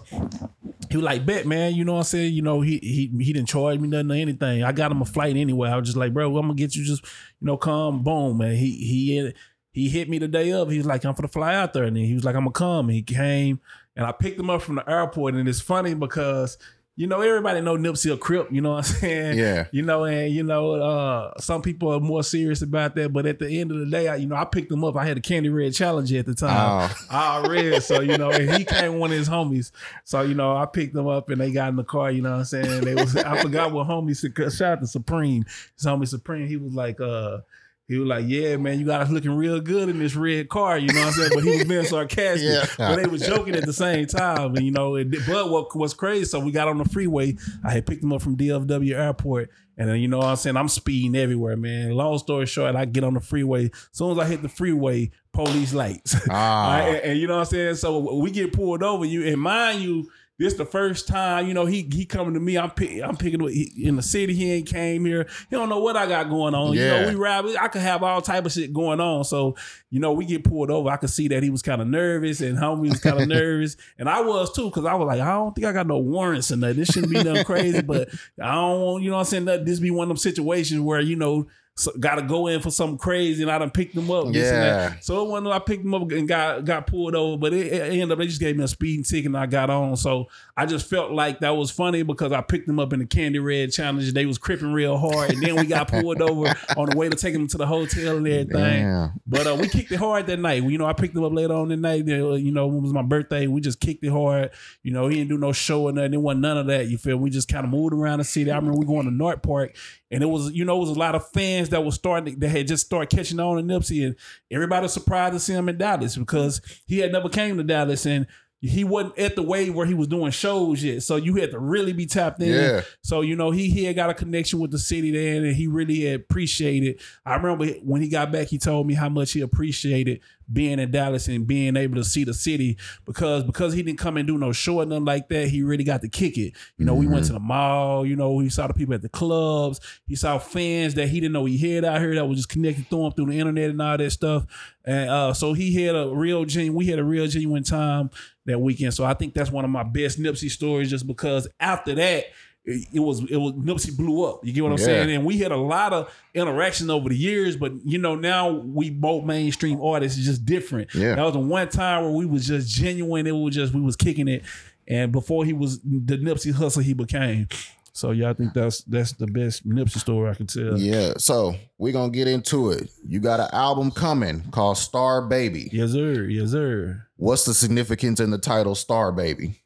[0.90, 1.76] he was like, bet, man.
[1.76, 2.34] You know what I'm saying?
[2.34, 4.64] You know, he he he didn't charge me nothing or anything.
[4.64, 5.70] I got him a flight anyway.
[5.70, 7.06] I was just like, bro, I'm gonna get you just,
[7.40, 8.56] you know, come, boom, man.
[8.56, 9.32] He he
[9.78, 10.72] he hit me the day of.
[10.72, 11.84] He was like, I'm for to fly out there.
[11.84, 12.88] And then he was like, I'm gonna come.
[12.88, 13.60] And he came
[13.96, 15.36] and I picked him up from the airport.
[15.36, 16.58] And it's funny because,
[16.96, 19.38] you know, everybody know Nipsey a crip, you know what I'm saying?
[19.38, 19.68] Yeah.
[19.72, 23.14] You know, and you know, uh, some people are more serious about that.
[23.14, 24.96] But at the end of the day, I, you know, I picked him up.
[24.96, 26.90] I had a Candy Red Challenger at the time.
[26.90, 27.06] Oh.
[27.16, 27.84] I read.
[27.84, 29.70] So, you know, and he came with one of his homies.
[30.06, 32.32] So, you know, I picked them up and they got in the car, you know
[32.32, 32.82] what I'm saying?
[32.84, 34.18] They was I forgot what homie
[34.58, 35.46] Shout out to Supreme.
[35.76, 37.42] His homie Supreme, he was like, uh,
[37.88, 40.78] he was like, Yeah, man, you got us looking real good in this red car,
[40.78, 41.32] you know what I'm saying?
[41.34, 42.44] But he was being sarcastic.
[42.44, 42.66] Yeah.
[42.78, 44.56] But they was joking at the same time.
[44.56, 47.38] And you know, it, but what was crazy, so we got on the freeway.
[47.64, 49.50] I had picked him up from DFW airport.
[49.78, 50.58] And then you know what I'm saying?
[50.58, 51.92] I'm speeding everywhere, man.
[51.92, 53.66] Long story short, I get on the freeway.
[53.66, 56.16] As soon as I hit the freeway, police lights.
[56.30, 56.68] Ah.
[56.70, 57.76] Right, and, and you know what I'm saying?
[57.76, 59.06] So we get pulled over.
[59.06, 62.58] You and mind you, this the first time, you know, he he coming to me.
[62.58, 64.36] I'm pick, I'm picking he, in the city.
[64.36, 65.28] He ain't came here.
[65.50, 66.74] He don't know what I got going on.
[66.74, 67.46] You know, we ride.
[67.60, 69.24] I could have all type of shit going on.
[69.24, 69.56] So,
[69.90, 70.90] you know, we get pulled over.
[70.90, 73.78] I could see that he was kind of nervous and homie was kind of nervous.
[73.98, 76.52] And I was too, because I was like, I don't think I got no warrants
[76.52, 76.78] or nothing.
[76.78, 79.46] This shouldn't be nothing crazy, but I don't want, you know what I'm saying?
[79.46, 81.48] That this be one of them situations where, you know,
[81.78, 84.26] so, got to go in for something crazy and I done picked them up.
[84.26, 84.34] that.
[84.34, 84.96] Yeah.
[85.00, 87.82] So it wasn't I picked them up and got got pulled over, but it, it
[87.94, 89.96] ended up they just gave me a speeding ticket and I got on.
[89.96, 93.06] So I just felt like that was funny because I picked them up in the
[93.06, 94.06] Candy Red Challenge.
[94.08, 97.10] and They was cripping real hard, and then we got pulled over on the way
[97.10, 98.48] to take them to the hotel and everything.
[98.58, 99.12] Damn.
[99.28, 100.64] But uh, we kicked it hard that night.
[100.64, 102.02] You know, I picked them up later on the night.
[102.10, 103.46] uh, You know, when it was my birthday.
[103.48, 104.50] We just kicked it hard.
[104.82, 106.16] You know, he didn't do no show or nothing.
[106.16, 106.88] It wasn't none of that.
[106.88, 107.18] You feel?
[107.18, 108.50] We just kind of moved around the city.
[108.52, 109.76] I remember we going to North Park,
[110.12, 112.50] and it was you know it was a lot of fans that was starting that
[112.50, 114.16] had just started catching on to Nipsey, and
[114.52, 118.06] everybody was surprised to see him in Dallas because he had never came to Dallas
[118.06, 118.28] and.
[118.60, 121.60] He wasn't at the wave where he was doing shows yet, so you had to
[121.60, 122.52] really be tapped in.
[122.52, 122.82] Yeah.
[123.04, 125.68] So you know he he had got a connection with the city then, and he
[125.68, 127.00] really appreciated.
[127.24, 130.92] I remember when he got back, he told me how much he appreciated being in
[130.92, 134.38] Dallas and being able to see the city because because he didn't come and do
[134.38, 135.50] no show or nothing like that.
[135.50, 136.54] He really got to kick it.
[136.78, 138.06] You know, we went to the mall.
[138.06, 139.80] You know, he saw the people at the clubs.
[140.08, 142.90] He saw fans that he didn't know he had out here that was just connected
[142.90, 144.46] to him through the internet and all that stuff.
[144.86, 146.78] And uh, so he had a real genuine.
[146.78, 148.10] We had a real genuine time
[148.46, 148.94] that weekend.
[148.94, 152.26] So I think that's one of my best Nipsey stories, just because after that
[152.68, 154.46] it, it was it was Nipsey blew up.
[154.46, 154.86] You get what I'm Yeah.
[154.86, 155.12] saying?
[155.12, 158.90] And we had a lot of interaction over the years, but you know now we
[158.92, 160.94] both mainstream artists is just different.
[160.94, 161.16] Yeah.
[161.16, 163.26] that was the one time where we was just genuine.
[163.26, 164.44] It was just we was kicking it,
[164.88, 167.48] and before he was the Nipsey Hussle he became.
[167.94, 170.78] So yeah, I think that's that's the best Nipsey story I can tell.
[170.78, 171.14] Yeah.
[171.18, 172.92] So we're gonna get into it.
[173.08, 175.70] You got an album coming called Star Baby.
[175.72, 177.08] Yes sir, yes sir.
[177.16, 179.62] What's the significance in the title Star Baby?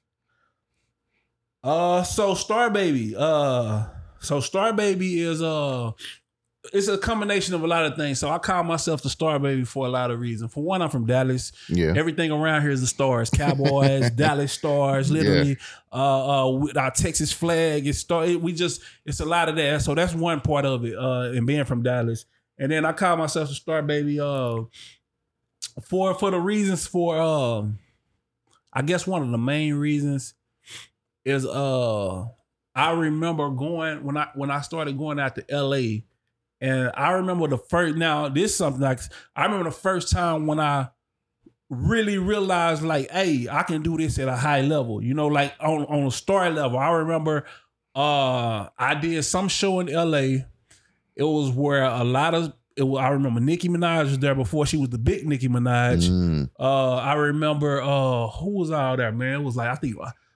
[1.64, 3.16] Uh, so Star Baby.
[3.18, 3.86] Uh,
[4.20, 5.92] so Star Baby is uh,
[6.74, 8.20] it's a combination of a lot of things.
[8.20, 10.54] So I call myself the Star Baby for a lot of reasons.
[10.54, 11.52] For one, I'm from Dallas.
[11.70, 11.94] Yeah.
[11.96, 15.58] Everything around here is the stars, Cowboys, Dallas Stars, literally.
[15.92, 18.26] Uh, uh, with our Texas flag, it's star.
[18.26, 19.82] it- we just it's a lot of that.
[19.82, 20.96] So that's one part of it.
[20.98, 22.26] Uh, and being from Dallas,
[22.58, 24.20] and then I call myself the Star Baby.
[24.20, 24.64] Uh,
[25.84, 27.80] for for the reasons for um,
[28.74, 30.34] I guess one of the main reasons
[31.26, 32.26] is uh,
[32.76, 36.06] I remember going when I when I started going out to L.A.
[36.60, 37.98] And I remember the first.
[37.98, 39.00] Now this is something like
[39.36, 40.90] I remember the first time when I
[41.70, 45.04] really realized like, hey, I can do this at a high level.
[45.04, 46.78] You know, like on on a star level.
[46.78, 47.46] I remember
[47.96, 50.46] uh I did some show in LA.
[51.16, 54.66] It was where a lot of it was, I remember Nicki Minaj was there before
[54.66, 56.10] she was the big Nicki Minaj.
[56.10, 56.50] Mm.
[56.60, 59.42] Uh I remember uh who was out there, man?
[59.42, 59.96] It was like I think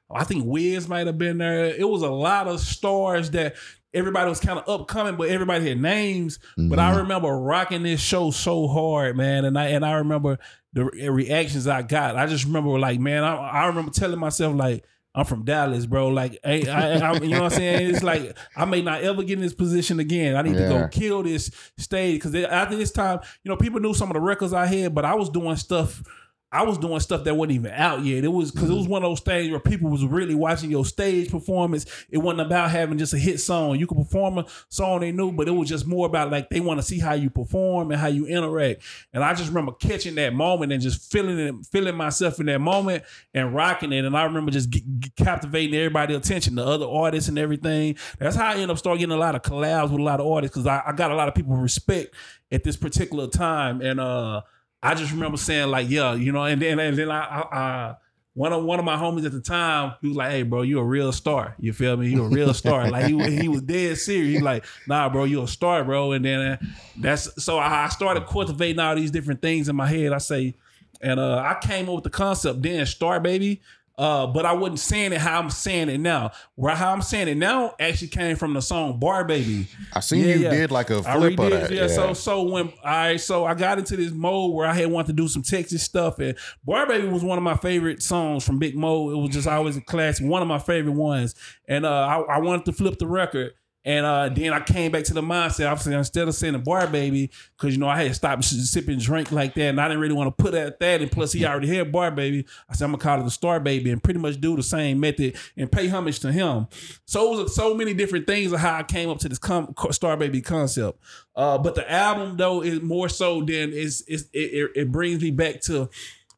[0.09, 1.65] I think Wiz might have been there.
[1.65, 3.55] It was a lot of stars that
[3.93, 6.37] everybody was kind of upcoming, but everybody had names.
[6.57, 6.99] But I mm-hmm.
[6.99, 10.37] remember rocking this show so hard, man, and I and I remember
[10.73, 12.15] the re- eh, reactions I got.
[12.17, 14.85] I just remember like, man, I, I remember telling myself like.
[15.17, 16.09] I'm from Dallas, bro.
[16.09, 17.89] Like, hey, I, I, you know what I'm saying?
[17.89, 20.35] It's like I may not ever get in this position again.
[20.35, 23.93] I need to go kill this stage because after this time, you know, people knew
[23.93, 26.03] some of the records I had, but I was doing stuff.
[26.51, 28.23] I was doing stuff that wasn't even out yet.
[28.23, 30.85] It was because it was one of those things where people was really watching your
[30.85, 31.85] stage performance.
[32.09, 33.77] It wasn't about having just a hit song.
[33.77, 36.61] You could perform a song they knew, but it was just more about like they
[36.61, 38.83] want to see how you perform and how you interact.
[39.11, 42.61] And I just remember catching that moment and just feeling it, feeling myself in that
[42.61, 43.03] moment
[43.33, 44.05] and rocking it.
[44.05, 44.73] And I remember just
[45.17, 47.97] captivating everybody's attention, the other artists and everything.
[48.17, 50.27] That's how I ended up start getting a lot of collabs with a lot of
[50.27, 52.15] artists because I, I got a lot of people respect
[52.51, 53.81] at this particular time.
[53.81, 54.41] And uh
[54.85, 57.95] I just remember saying like, yeah, you know, and then and then I, I, I
[58.35, 60.77] one of one of my homies at the time, he was like, "Hey, bro, you
[60.79, 61.55] a real star.
[61.57, 62.09] You feel me?
[62.09, 64.33] You a real star." like he he was dead serious.
[64.33, 66.57] He's like, "Nah, bro, you a star, bro." And then uh,
[66.97, 70.11] that's so I I started cultivating all these different things in my head.
[70.11, 70.53] I say,
[71.01, 73.61] and uh, I came up with the concept then, star baby.
[73.97, 76.31] Uh, but I wasn't saying it how I'm saying it now.
[76.55, 80.19] Where how I'm saying it now actually came from the song "Barre Baby." I seen
[80.27, 80.49] Yeah, you yeah.
[80.49, 81.71] did like a flip of that.
[81.71, 81.87] yeah.
[81.87, 85.13] So so when I so I got into this mode where I had wanted to
[85.13, 88.75] do some Texas stuff, and Barre Baby was one of my favorite songs from Big
[88.75, 89.11] Moe.
[89.11, 91.33] It was just always a classic, one of my favorite ones.
[91.67, 91.89] And uh,
[92.29, 93.53] I, I wanted to flip the record.
[93.85, 95.69] And uh, then I came back to the mindset.
[95.69, 99.31] Obviously, instead of saying the barre baby, because you know I had stopped sipping drink
[99.31, 101.01] like that, and I didn't really want to put at that.
[101.01, 102.45] And plus, he already had barre baby.
[102.67, 104.99] I said I'm gonna call it the star baby, and pretty much do the same
[104.99, 106.67] method and pay homage to him.
[107.05, 109.75] So it was so many different things of how I came up to this com-
[109.91, 110.99] star baby concept.
[111.35, 115.29] Uh, but the album though is more so than is it, it, it brings me
[115.29, 115.89] back to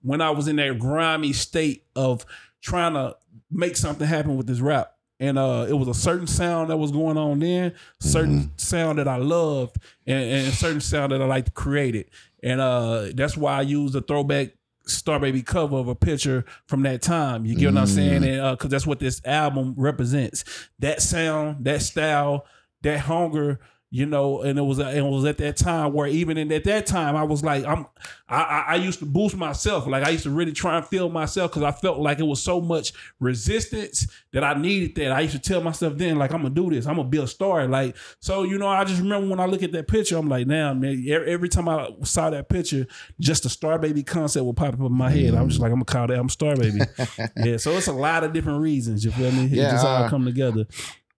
[0.01, 2.25] when I was in that grimy state of
[2.61, 3.15] trying to
[3.49, 4.96] make something happen with this rap.
[5.19, 9.07] And uh, it was a certain sound that was going on then, certain sound that
[9.07, 12.09] I loved, and, and a certain sound that I like to create it.
[12.43, 14.49] And uh, that's why I used the throwback
[14.85, 17.45] Star Baby cover of a picture from that time.
[17.45, 18.23] You get what I'm saying?
[18.23, 20.43] And because that's what this album represents.
[20.79, 22.45] That sound, that style,
[22.83, 24.41] that hunger, you know.
[24.41, 27.23] And it was it was at that time where even in at that time I
[27.23, 27.85] was like I'm
[28.27, 29.87] I I, I used to boost myself.
[29.87, 32.41] Like I used to really try and feel myself because I felt like it was
[32.41, 35.11] so much resistance that I needed that.
[35.11, 36.85] I used to tell myself then like I'm gonna do this.
[36.85, 37.67] I'm gonna be a star.
[37.67, 40.47] Like so you know I just remember when I look at that picture I'm like
[40.47, 42.87] now man every time I saw that picture
[43.19, 45.33] just the star baby concept would pop up in my head.
[45.33, 46.79] I'm just like I'm gonna call that I'm star baby.
[47.37, 47.57] yeah.
[47.57, 49.03] So it's a lot of different reasons.
[49.03, 49.45] You feel me?
[49.45, 50.65] It Yeah, just all uh, come together.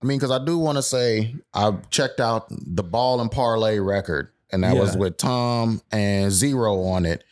[0.01, 3.79] I mean, because I do want to say I checked out the Ball and Parlay
[3.79, 7.23] record, and that was with Tom and Zero on it.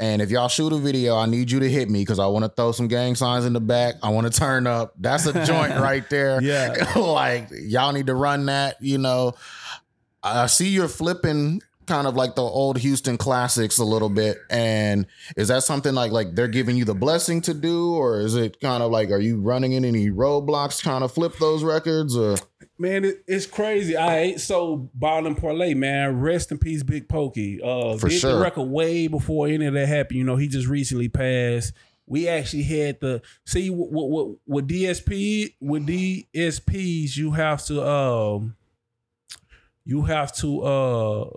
[0.00, 2.44] And if y'all shoot a video, I need you to hit me because I want
[2.44, 3.96] to throw some gang signs in the back.
[4.02, 4.94] I want to turn up.
[4.96, 6.40] That's a joint right there.
[6.40, 6.92] Yeah.
[6.96, 8.76] like y'all need to run that.
[8.80, 9.34] You know,
[10.22, 14.38] I see you're flipping kind of like the old Houston classics a little bit.
[14.50, 18.36] And is that something like like they're giving you the blessing to do, or is
[18.36, 22.16] it kind of like are you running in any roadblocks trying to flip those records?
[22.16, 22.36] Or
[22.78, 23.96] Man, it, it's crazy.
[23.96, 26.20] I ain't so ball and parlay, man.
[26.20, 27.60] Rest in peace, Big Pokey.
[27.60, 28.34] Uh, For did sure.
[28.34, 30.18] the record way before any of that happened.
[30.18, 31.72] You know, he just recently passed.
[32.06, 38.56] We actually had the see with, with, with DSP with DSPs, you have to um,
[39.84, 41.30] you have to uh,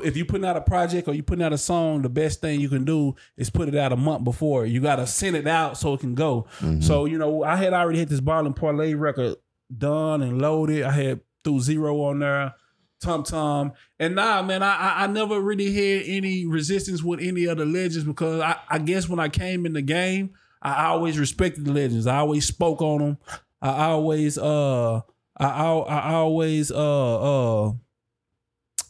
[0.00, 2.60] if you're putting out a project or you're putting out a song, the best thing
[2.60, 4.66] you can do is put it out a month before.
[4.66, 6.46] You got to send it out so it can go.
[6.60, 6.80] Mm-hmm.
[6.80, 9.36] So you know, I had already hit this ball and parlay record
[9.76, 10.84] done and loaded.
[10.84, 12.54] I had threw zero on there,
[13.00, 17.44] Tum Tum, and nah, man, I, I I never really had any resistance with any
[17.44, 21.18] of the legends because I, I guess when I came in the game, I always
[21.18, 22.06] respected the legends.
[22.06, 23.18] I always spoke on them.
[23.60, 25.00] I always uh
[25.38, 27.72] I I, I always uh uh.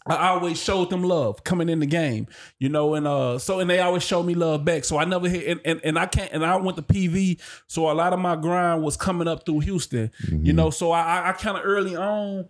[0.08, 2.26] I always showed them love coming in the game,
[2.58, 4.84] you know, and uh, so and they always showed me love back.
[4.84, 7.90] So I never hit, and, and, and I can't, and I went to PV, so
[7.90, 10.70] a lot of my grind was coming up through Houston, you know.
[10.70, 12.48] So I, I, I kind of early on,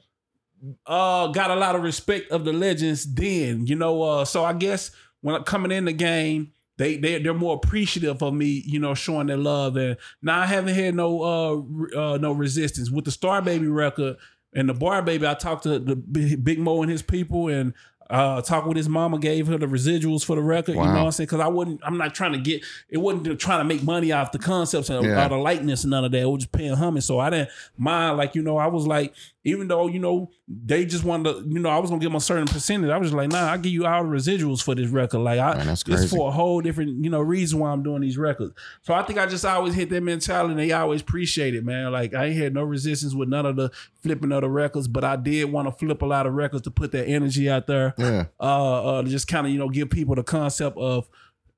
[0.86, 4.02] uh, got a lot of respect of the legends then, you know.
[4.02, 4.90] Uh, so I guess
[5.20, 8.94] when I'm coming in the game, they they they're more appreciative of me, you know,
[8.94, 9.76] showing their love.
[9.76, 14.16] And now I haven't had no uh, uh no resistance with the Star Baby record
[14.58, 15.26] and the Barre Baby.
[15.26, 17.72] I talked to the Big Moe and his people and.
[18.10, 20.76] Uh, talk with his mama, gave her the residuals for the record.
[20.76, 21.26] You know what I'm saying?
[21.26, 22.64] Because I wouldn't, I'm not trying to get.
[22.88, 25.22] It wasn't trying to make money off the concepts and Yeah.
[25.24, 26.26] all the likeness and none of that.
[26.26, 27.04] We're just paying homage.
[27.04, 28.16] So I didn't mind.
[28.16, 29.12] Like you know, I was like,
[29.48, 32.16] even though you know they just wanted to, you know, I was gonna give them
[32.16, 32.90] a certain percentage.
[32.90, 35.18] I was just like, nah, I give you all the residuals for this record.
[35.18, 38.18] Like I, Man, it's for a whole different, you know, reason why I'm doing these
[38.18, 38.54] records.
[38.82, 40.52] So I think I just always hit that mentality.
[40.52, 41.92] and They always appreciate it, man.
[41.92, 43.70] Like I ain't had no resistance with none of the
[44.02, 46.70] flipping of the records, but I did want to flip a lot of records to
[46.70, 49.90] put that energy out there yeah, uh, uh to just kind of you know give
[49.90, 51.08] people the concept of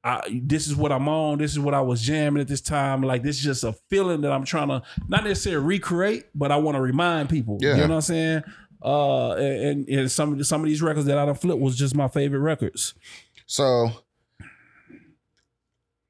[0.03, 1.39] I, this is what I'm on.
[1.39, 3.03] This is what I was jamming at this time.
[3.03, 6.57] Like this is just a feeling that I'm trying to not necessarily recreate, but I
[6.57, 7.59] want to remind people.
[7.61, 7.73] Yeah.
[7.73, 8.43] You know what I'm saying?
[8.83, 12.09] Uh, and, and some some of these records that I done flipped was just my
[12.09, 12.95] favorite records.
[13.47, 13.91] So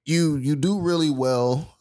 [0.05, 1.76] you you do really well,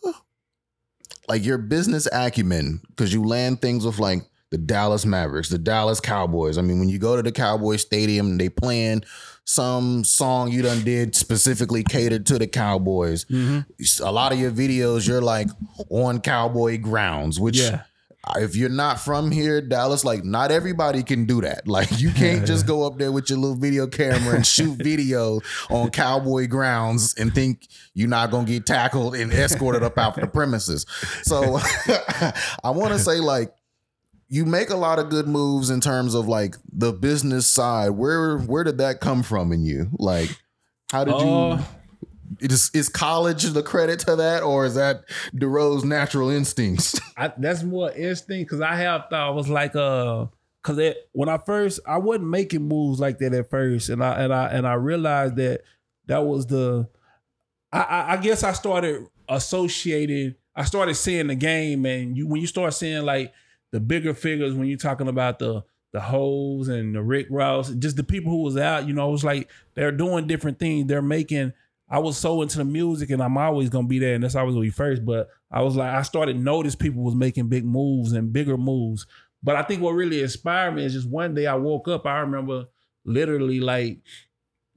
[1.27, 5.99] like your business acumen, because you land things with like the Dallas Mavericks, the Dallas
[5.99, 6.57] Cowboys.
[6.57, 9.03] I mean, when you go to the Cowboys Stadium, they playing
[9.49, 13.25] some song you done did specifically catered to the Cowboys.
[13.25, 14.03] Mm-hmm.
[14.05, 15.47] A lot of your videos, you're like
[15.89, 17.81] on Cowboy grounds, which Yeah.
[18.37, 21.63] if you're not from here, Dallas, like not everybody can do that.
[21.67, 25.41] Like you can't just go up there with your little video camera and shoot video
[25.71, 30.27] on cowboy grounds and think you're not gonna get tackled and escorted up out the
[30.27, 30.85] premises.
[31.23, 31.57] So
[32.63, 33.51] I want to say like
[34.29, 37.89] you make a lot of good moves in terms of like the business side.
[37.89, 39.89] Where where did that come from in you?
[39.97, 40.29] Like
[40.91, 41.63] how did you Uh,
[42.39, 45.03] is, is college the credit to that, or is that
[45.35, 46.99] Dorrough's natural instincts?
[47.17, 50.27] I, that's more instinct because I have thought I was like uh
[50.61, 54.23] because it when I first I wasn't making moves like that at first and I
[54.23, 55.61] and I and I realized that
[56.05, 56.87] that was the
[57.71, 60.35] I I, I guess I started associated.
[60.55, 63.33] I started seeing the game and you when you start seeing like
[63.71, 67.95] the bigger figures when you're talking about the the hoes and the Rick Ross just
[67.95, 71.01] the people who was out you know it was like they're doing different things they're
[71.01, 71.53] making
[71.89, 74.53] I was so into the music and I'm always gonna be there and that's always
[74.53, 75.03] gonna be first.
[75.03, 79.07] But I was like, I started notice people was making big moves and bigger moves.
[79.41, 82.19] But I think what really inspired me is just one day I woke up, I
[82.19, 82.65] remember
[83.05, 84.01] literally like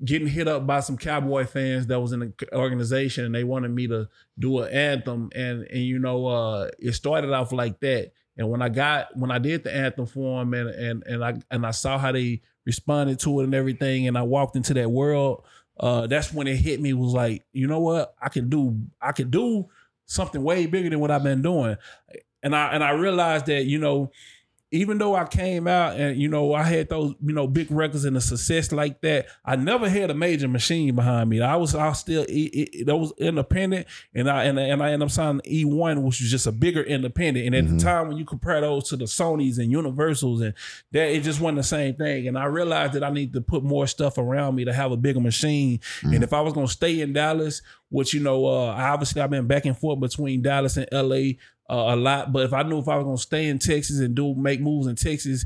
[0.05, 3.71] getting hit up by some cowboy fans that was in the organization and they wanted
[3.71, 8.11] me to do an anthem and and you know uh it started off like that
[8.43, 11.41] and when I got when I did the anthem for them and and and I
[11.51, 14.91] and I saw how they responded to it and everything and I walked into that
[14.91, 15.45] world
[15.81, 18.15] uh that's when it hit me was like you know what?
[18.21, 19.69] I can do I can do
[20.07, 21.77] something way bigger than what I've been doing.
[22.43, 24.11] And I and I realized that you know
[24.73, 28.05] even though I came out and you know I had those you know big records
[28.05, 31.41] and a success like that, I never had a major machine behind me.
[31.41, 35.07] I was I was still that was independent, and I and, I- and I ended
[35.07, 37.47] up signing E one, which was just a bigger independent.
[37.47, 40.55] And at the time when you compare those to the Sonys and Universals, and
[40.93, 42.27] that it just wasn't the same thing.
[42.29, 44.97] And I realized that I need to put more stuff around me to have a
[44.97, 45.81] bigger machine.
[46.03, 49.47] And if I was gonna stay in Dallas, which you know, uh, obviously I've been
[49.47, 51.33] back and forth between Dallas and LA
[51.71, 52.33] uh, a lot.
[52.33, 54.87] But if I knew if I was gonna stay in Texas and do make moves
[54.87, 55.45] in Texas,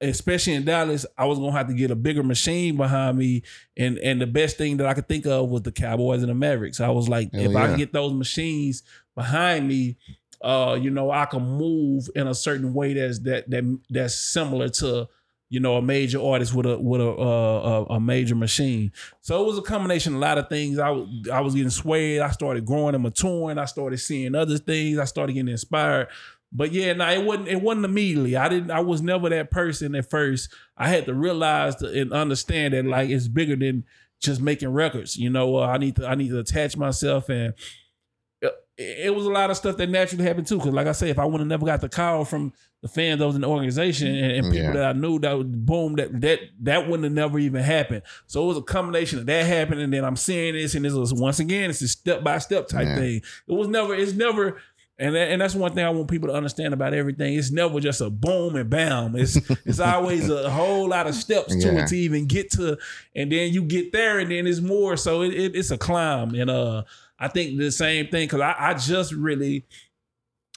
[0.00, 3.42] especially in Dallas, I was gonna have to get a bigger machine behind me.
[3.76, 6.34] And and the best thing that I could think of was the Cowboys and the
[6.34, 6.80] Mavericks.
[6.80, 7.66] I was like, Hell if I yeah.
[7.68, 8.82] can get those machines
[9.14, 9.96] behind me,
[10.40, 14.68] uh, you know, I can move in a certain way that's that that that's similar
[14.68, 15.08] to
[15.50, 18.92] you know, a major artist with a with a uh, a, a major machine.
[19.20, 20.78] So it was a combination of a lot of things.
[20.78, 22.20] I was I was getting swayed.
[22.20, 23.58] I started growing and maturing.
[23.58, 24.98] I started seeing other things.
[24.98, 26.06] I started getting inspired.
[26.52, 27.48] But yeah, no, it wasn't.
[27.48, 28.36] It wasn't immediately.
[28.36, 28.70] I didn't.
[28.70, 30.54] I was never that person at first.
[30.76, 33.84] I had to realize and understand that like it's bigger than
[34.20, 35.16] just making records.
[35.16, 36.06] You know, uh, I need to.
[36.06, 37.54] I need to attach myself, and
[38.80, 40.56] it, was a lot of stuff that naturally happened too.
[40.58, 42.52] Because like I say, if I would have never got the call from
[42.82, 44.72] the fans that was in the organization and, and people Yeah.
[44.72, 48.02] that I knew, that would boom, that that that wouldn't have never even happened.
[48.26, 50.94] So it was a combination of that happening, and then I'm seeing this, and this
[50.94, 52.96] was once again, it's a step by step type Yeah.
[52.96, 53.16] thing.
[53.48, 53.94] It was never.
[53.94, 54.56] It's never.
[54.98, 57.32] And that, and that's one thing I want people to understand about everything.
[57.32, 59.16] It's never just a boom and bam.
[59.16, 61.84] It's it's always a whole lot of steps to Yeah.
[61.84, 62.76] it to even get to,
[63.16, 64.96] and then you get there, and then it's more.
[64.98, 66.82] So it, it, it's a climb, and uh,
[67.20, 69.66] I think the same thing because I, I just really,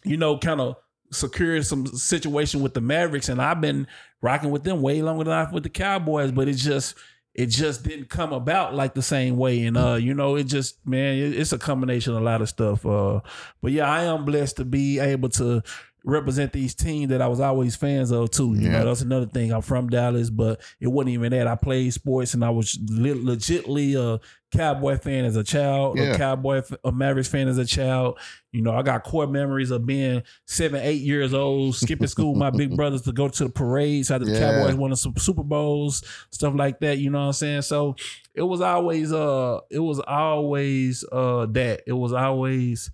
[0.03, 0.77] you know, kind of
[1.11, 3.85] secured some situation with the Mavericks, and I've been
[4.21, 6.95] rocking with them way longer than I've with the Cowboys, but it just
[7.35, 9.65] it just didn't come about like the same way.
[9.65, 12.49] And uh, you know, it just man, it- it's a combination of a lot of
[12.49, 12.85] stuff.
[12.85, 13.19] Uh,
[13.61, 15.61] but yeah, I am blessed to be able to
[16.05, 18.53] represent these teams that I was always fans of too.
[18.55, 18.79] You Yeah.
[18.79, 19.53] know, that's another thing.
[19.53, 21.47] I'm from Dallas, but it wasn't even that.
[21.47, 24.19] I played sports and I was le- legitly a
[24.51, 26.11] Cowboy fan as a child, Yeah.
[26.13, 28.19] a Cowboy, a Mavericks fan as a child.
[28.51, 32.39] You know, I got core memories of being seven, eight years old, skipping school, with
[32.39, 34.59] my big brothers to go to the parades after the Yeah.
[34.61, 36.99] Cowboys won some Super Bowls, stuff like that.
[36.99, 37.61] You know what I'm saying?
[37.63, 37.95] So
[38.35, 42.91] it was always, uh, it was always, uh, that it was always.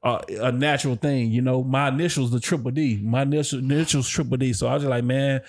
[0.00, 1.64] Uh, a natural thing, you know.
[1.64, 3.00] My initials, the triple D.
[3.02, 4.52] My initial, initials, triple D.
[4.52, 5.40] So I was just like, man,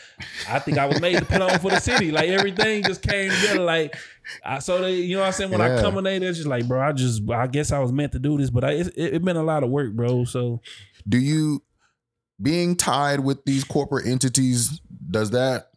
[0.49, 2.09] I think I was made to put on for the city.
[2.11, 3.61] Like everything just came together.
[3.61, 3.95] Like,
[4.43, 5.51] I, so they, you know what I'm saying?
[5.51, 5.81] When I Yeah.
[5.81, 8.19] come in there, it's just like, bro, I just, I guess I was meant to
[8.19, 10.23] do this, but I, it, it, it been a lot of work, bro.
[10.25, 10.61] So
[11.07, 11.61] Do you
[12.41, 14.81] being tied with these corporate entities?
[15.11, 15.68] Does that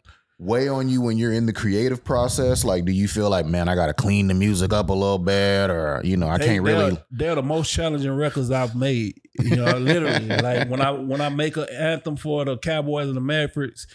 [0.43, 2.64] weigh on you when you're in the creative process?
[2.64, 5.18] Like, do you feel like, man, I got to clean the music up a little
[5.18, 6.90] bit, or you know, I they, can't really?
[6.90, 9.20] They're, they're the most challenging records I've made.
[9.40, 10.28] You know, literally.
[10.28, 13.86] like when I when I make an anthem for the Cowboys and the Mavericks,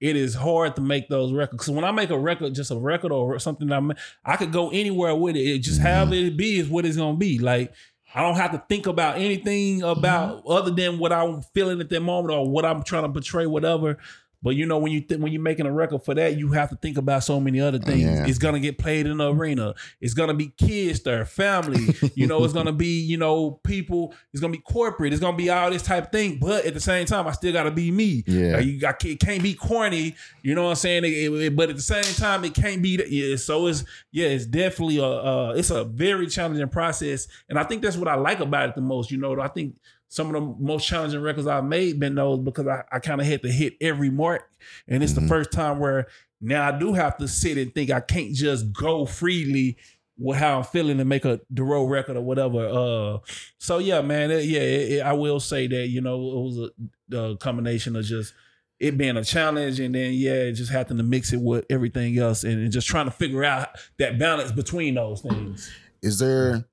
[0.00, 1.64] it is hard to make those records.
[1.64, 3.80] So when I make a record, just a record or something I
[4.24, 5.40] I could go anywhere with it.
[5.40, 5.86] It just mm-hmm.
[5.86, 7.38] however it be is what it's gonna be.
[7.38, 7.72] Like
[8.14, 10.52] I don't have to think about anything about mm-hmm.
[10.52, 13.98] other than what I'm feeling at that moment or what I'm trying to portray, whatever.
[14.42, 16.70] But you know, when you th- when you're making a record for that, you have
[16.70, 18.00] to think about so many other things.
[18.02, 18.26] Yeah.
[18.26, 19.74] It's gonna get played in the arena.
[20.00, 21.94] It's gonna be kids there, family.
[22.14, 24.14] you know, it's gonna be you know people.
[24.32, 25.12] It's gonna be corporate.
[25.12, 26.38] It's gonna be all this type of thing.
[26.40, 28.24] But at the same time, I still gotta be me.
[28.26, 28.56] Yeah.
[28.56, 30.16] Like, you got it can't be corny.
[30.42, 31.04] You know what I'm saying?
[31.04, 32.96] It- it- but at the same time, it can't be.
[32.96, 33.36] that- Yeah.
[33.36, 37.82] So it's yeah, it's definitely a uh, it's a very challenging process, and I think
[37.82, 39.10] that's what I like about it the most.
[39.10, 39.76] You know, I think
[40.12, 43.26] some of the most challenging records I've made been those because I, I kind of
[43.26, 44.42] had to hit every mark.
[44.86, 45.22] And it's Mhm.
[45.22, 46.06] the first time where
[46.38, 49.78] now I do have to sit and think I can't just go freely
[50.18, 52.66] with how I'm feeling and make a the road record or whatever.
[52.68, 53.18] Uh,
[53.56, 56.70] so yeah, man, it- yeah, it, it- I will say that you know it was
[57.12, 58.34] a, a combination of just
[58.78, 62.44] it being a challenge and then yeah, just having to mix it with everything else
[62.44, 65.70] and, and just trying to figure out that balance between those things.
[66.02, 66.66] Is there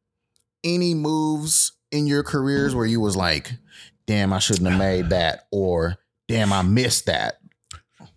[0.63, 3.51] any moves in your careers where you was like,
[4.05, 7.39] damn, I shouldn't have made that, or damn, I missed that?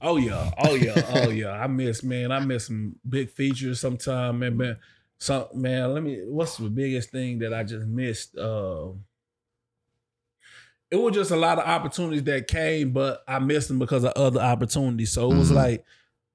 [0.01, 1.51] Oh yeah, oh yeah, oh yeah.
[1.53, 2.33] I miss man.
[2.33, 4.57] I miss some big features sometime, man.
[4.57, 4.77] man.
[5.19, 6.21] Some man, let me.
[6.27, 8.37] What's the biggest thing that I just missed?
[8.37, 8.89] Uh,
[10.91, 14.13] it was just a lot of opportunities that came, but I missed them because of
[14.15, 15.13] other opportunities.
[15.13, 15.55] So it was Mhm.
[15.55, 15.85] like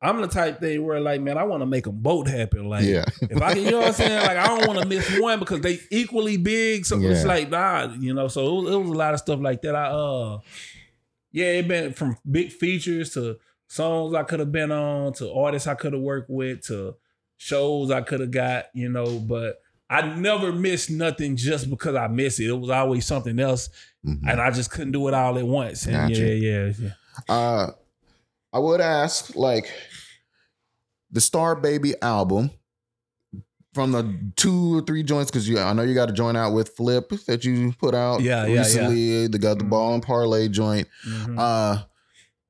[0.02, 2.70] I'm the type thing where like, man, I want to make them both happen.
[2.70, 4.22] Like, yeah, if I can, you know what I'm saying?
[4.28, 6.86] Like, I don't want to miss one because they equally big.
[6.86, 8.28] So it's like, nah, you know.
[8.28, 9.76] So it was, it was a lot of stuff like that.
[9.76, 10.40] I uh,
[11.32, 13.38] yeah, it been from big features to
[13.68, 16.96] songs I could have been on to artists I could have worked with to
[17.38, 19.18] shows I could have got, you know.
[19.20, 22.50] But I never missed nothing just because I missed it.
[22.50, 23.70] It was always something else,
[24.06, 24.30] Mhm.
[24.30, 25.86] and I just couldn't do it all at once.
[25.88, 26.22] And Gotcha.
[26.24, 26.34] yeah,
[26.68, 27.34] yeah, yeah.
[27.34, 27.72] Uh,
[28.54, 29.72] I would ask like
[31.12, 32.52] the Star Baby album
[33.74, 36.54] from the two or three joints because you I know you got a joint out
[36.54, 38.60] with Flip that you put out Yeah, yeah, yeah.
[38.60, 39.28] recently.
[39.28, 39.70] They got the Mhm.
[39.70, 40.88] ball and parlay joint.
[41.08, 41.36] Mhm.
[41.38, 41.84] Uh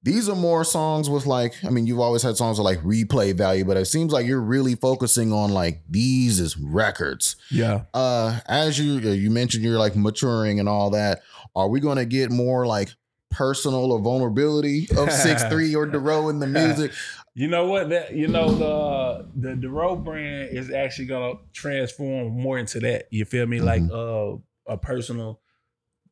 [0.04, 3.36] these are more songs with like I mean you've always had songs with like replay
[3.36, 7.36] value, but it seems like you're really focusing on like these as records.
[7.52, 7.82] yeah.
[7.94, 11.22] Uh as you you mentioned you're like maturing and all that.
[11.56, 12.92] Are we gonna get more like
[13.30, 16.92] personal or vulnerability of Six3 or Dorrough in the music?
[17.38, 17.90] You know what?
[17.90, 23.06] That you know the the Dorrough brand is actually gonna transform more into that.
[23.12, 23.60] You feel me?
[23.62, 25.40] Like uh, a personal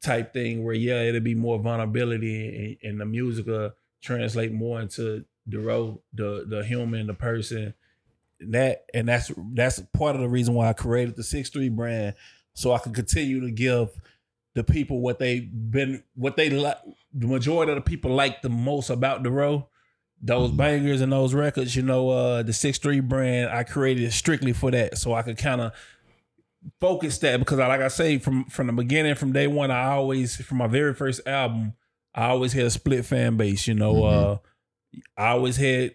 [0.03, 3.71] type thing where yeah, it'll be more vulnerability and, and the music will
[4.03, 7.73] translate more into Dorrough, the the human, the person.
[8.39, 12.15] That and that's that's part of the reason why I created the Six3 brand,
[12.53, 13.89] so I can continue to give
[14.53, 16.77] the people what they've been what they like.
[17.17, 19.69] The majority of the people like the most about the row
[20.21, 21.75] those bangers and those records.
[21.75, 25.61] You know, uh, the Six3 brand I created strictly for that, so I could kind
[25.61, 25.73] of
[26.79, 29.85] focus that because I, like I say from from the beginning from day one I
[29.89, 31.73] always from my very first album
[32.15, 34.37] I always had a split fan base you know uh
[35.15, 35.93] I always had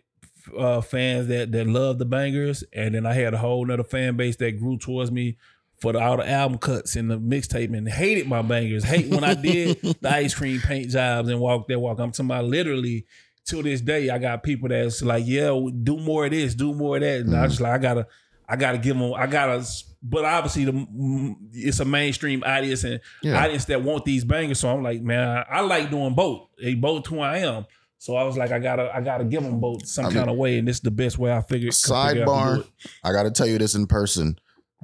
[0.57, 2.65] uh fans that that loved the bangers.
[2.73, 5.37] And then I had a whole nother fan base that grew towards me
[5.81, 9.25] for the, all the album cuts and the mixtape and hated my bangers hate when
[9.25, 13.07] I did the ice cream paint jobs and walk that walk I'm talking about literally
[13.47, 16.97] to this day I got people that's like yeah do more of this do more
[16.97, 17.49] of that and I mm-hmm.
[17.49, 18.07] just like I gotta
[18.51, 19.15] I gotta give them.
[19.15, 19.65] I gotta,
[20.03, 23.41] but obviously the it's a mainstream audience and Yeah.
[23.41, 24.59] audience that want these bangers.
[24.59, 26.49] So I'm like, man, I, I like doing both.
[26.61, 27.67] They both who I am.
[27.99, 30.31] So I was like, I gotta, I gotta give them both some I mean- kind
[30.31, 31.73] of way, and this is the best way I figured.
[31.73, 32.69] could figure out to do Sidebar.
[33.05, 34.37] I got to tell you this in person.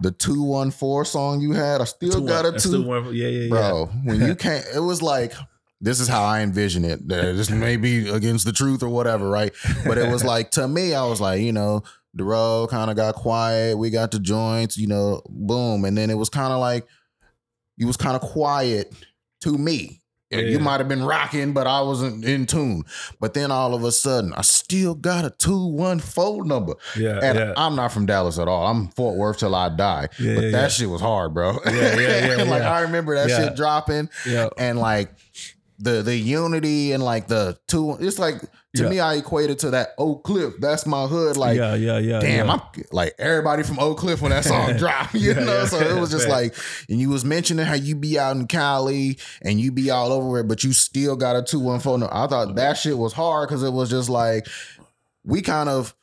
[0.02, 2.82] The 214 song you had, I still Two- got a two.
[2.82, 3.48] one- yeah, yeah, yeah.
[3.48, 5.32] Bro, when you can't, it was like,
[5.80, 7.06] this is how I envision it.
[7.08, 9.52] This may be against the truth or whatever, right?
[9.86, 11.82] But it was like, to me, I was like, you know,
[12.14, 13.76] the road kind of got quiet.
[13.76, 15.84] We got the joints, you know, boom.
[15.84, 16.86] And then it was kind of like,
[17.76, 18.92] you was kind of quiet
[19.42, 20.00] to me.
[20.30, 20.40] Yeah.
[20.40, 22.82] You might have been rocking, but I wasn't in tune.
[23.20, 26.74] But then all of a sudden, I still got a 214 number.
[26.96, 27.54] Yeah, And yeah.
[27.56, 28.66] I'm not from Dallas at all.
[28.66, 30.08] I'm Fort Worth till I die.
[30.18, 31.58] Yeah, but that shit was hard, bro.
[31.64, 32.62] Yeah, yeah, yeah, like.
[32.62, 34.48] I remember that shit dropping yeah.
[34.58, 35.10] and like
[35.78, 38.88] the the unity and like the two it's like to Yeah.
[38.88, 40.54] me I equated to that Oak Cliff.
[40.60, 41.36] That's my hood.
[41.36, 42.20] Like yeah, yeah, yeah.
[42.20, 42.52] damn, yeah.
[42.54, 42.60] I'm
[42.92, 45.64] like everybody from Oak Cliff when that song dropped, you Yeah, know.
[45.66, 46.54] So it was just like,
[46.88, 50.38] and you was mentioning how you be out in Cali and you be all over
[50.40, 52.02] it, but you still got a two one phone.
[52.02, 54.46] I thought that shit was hard because it was just like
[55.24, 55.94] we kind of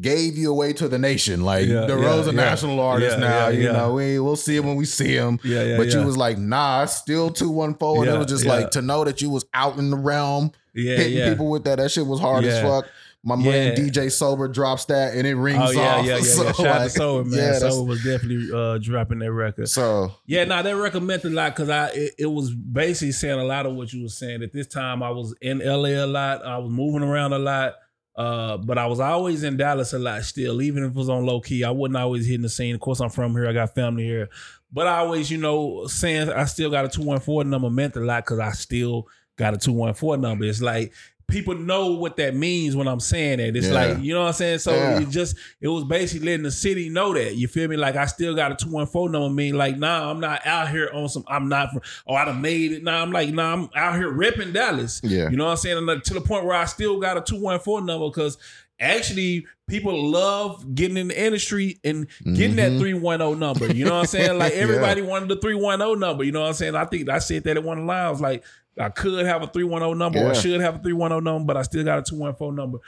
[0.00, 1.44] gave you away to the nation.
[1.44, 2.36] Like Yeah, the yeah, Rose a yeah.
[2.36, 3.48] national artist Yeah, now.
[3.48, 5.38] yeah, you know, we we'll see him when we see him.
[5.44, 5.76] yeah, yeah.
[5.76, 8.70] but you was like, nah, it's still two one four, and it was just like
[8.72, 11.76] to know that you was out in the realm yeah, hitting people with that.
[11.76, 12.86] That shit was hard as fuck.
[13.24, 16.04] My man DJ Sober drops that and it rings Oh yeah, off.
[16.06, 16.22] yeah, yeah.
[16.22, 16.52] So, yeah.
[16.52, 17.38] Shout out to Sober, man.
[17.38, 19.68] yeah, Soul was definitely uh, dropping that record.
[19.68, 23.38] So Yeah, no, that record meant a lot because I it, it was basically saying
[23.38, 24.42] a lot of what you were saying.
[24.42, 26.44] At this time, I was in LA a lot.
[26.44, 27.74] I was moving around a lot.
[28.14, 31.24] Uh, but I was always in Dallas a lot still, even if it was on
[31.24, 31.64] low key.
[31.64, 32.74] I wasn't always hitting the scene.
[32.74, 33.48] Of course, I'm from here.
[33.48, 34.28] I got family here.
[34.70, 38.24] But I always, you know, saying I still got a 214 number meant a lot
[38.24, 39.06] because I still
[39.36, 40.44] got a 214 number.
[40.44, 40.92] It's like
[41.32, 43.56] people know what that means when I'm saying that.
[43.56, 43.72] It's Yeah.
[43.72, 44.58] like, you know what I'm saying?
[44.58, 45.00] So Yeah.
[45.00, 47.34] it just it was basically letting the city know that.
[47.34, 47.76] You feel me?
[47.76, 51.08] Like I still got a 214 number mean like, nah, I'm not out here on
[51.08, 52.84] some I'm not from oh I done made it.
[52.84, 55.00] Nah, I'm like, nah, I'm out here ripping Dallas.
[55.02, 55.30] Yeah.
[55.30, 55.78] You know what I'm saying?
[55.88, 58.36] And to the point where I still got a 214 number because
[58.80, 62.78] actually people love getting in the industry and getting that Mhm.
[62.80, 63.72] 310 number.
[63.72, 64.38] You know what I'm saying?
[64.38, 64.60] Like Yeah.
[64.62, 66.24] everybody wanted the 310 number.
[66.24, 66.74] You know what I'm saying?
[66.74, 68.20] I think I said that at one of the lines.
[68.20, 68.42] Like
[68.78, 71.62] I could have a 310 number or I should have a 310 number, but I
[71.62, 72.78] still got a 214 number.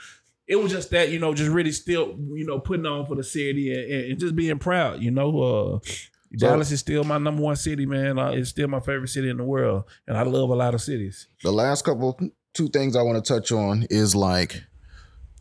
[0.47, 3.23] It was just that, you know, just really still, you know, putting on for the
[3.23, 5.41] city and, and- just being proud, you know.
[5.41, 5.89] Uh
[6.37, 8.19] Dallas is still my number one city, man.
[8.19, 9.85] Uh, it's still my favorite city in the world.
[10.05, 11.27] And I love a lot of cities.
[11.43, 12.19] the last couple
[12.53, 14.61] two things I want to touch on is like,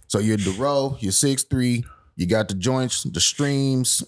[0.06, 1.84] so you're Dorrough, you're Six3,
[2.16, 4.04] you got the joints, the streams,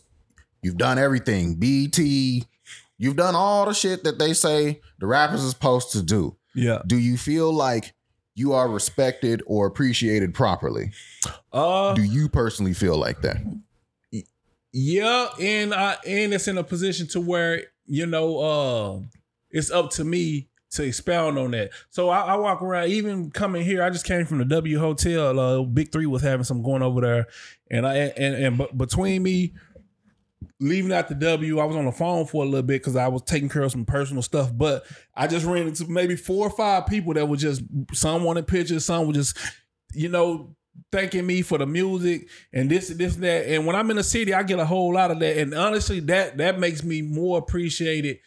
[0.63, 1.99] you've done everything, BET,
[2.99, 6.37] you've done all the shit that they say the rappers is supposed to do.
[6.55, 6.83] Yeah.
[6.87, 7.95] Do you feel like
[8.35, 10.93] you are respected or appreciated properly?
[11.53, 13.37] Uh Do you personally feel like that?
[14.73, 19.01] Yeah, and I and it's in a position to where you know uh
[19.51, 21.71] it's up to me to expound on that.
[21.89, 23.83] So I, I walk around, even coming here.
[23.83, 25.39] I just came from the W Hotel.
[25.39, 27.27] Uh, Big Three was having some going over there,
[27.71, 29.55] and I and and b- between me
[30.61, 33.09] leaving out the W, I was on the phone for a little bit because I
[33.09, 34.51] was taking care of some personal stuff.
[34.55, 34.85] But
[35.15, 37.63] I just ran into maybe four or five people that were just
[37.93, 39.37] some wanted pictures, some were just
[39.95, 40.55] you know
[40.93, 43.47] thanking me for the music and this and this and that.
[43.49, 45.39] And when I'm in the city, I get a whole lot of that.
[45.39, 48.19] And honestly, that that makes me more appreciated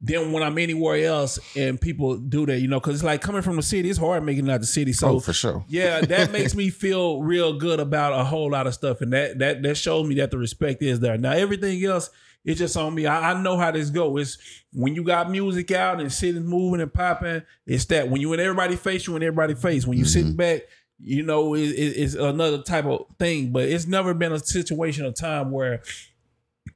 [0.00, 3.42] than when I'm anywhere else and people do that, you know, because it's like coming
[3.42, 4.92] from the city, it's hard making it out the city.
[4.92, 5.64] So oh, for sure.
[5.68, 9.38] yeah, that makes me feel real good about a whole lot of stuff, and that
[9.38, 11.16] that that shows me that the respect is there.
[11.16, 12.10] Now everything else,
[12.44, 13.06] it's just on me.
[13.06, 14.18] I, I know how this go.
[14.18, 14.38] It's
[14.72, 17.42] when you got music out and sitting, moving and popping.
[17.66, 19.86] It's that when you in everybody face, you in everybody face.
[19.86, 20.10] When you mm-hmm.
[20.12, 20.62] sitting back,
[21.00, 23.50] you know, it, it- it's another type of thing.
[23.50, 25.80] But it's never been a situation of time where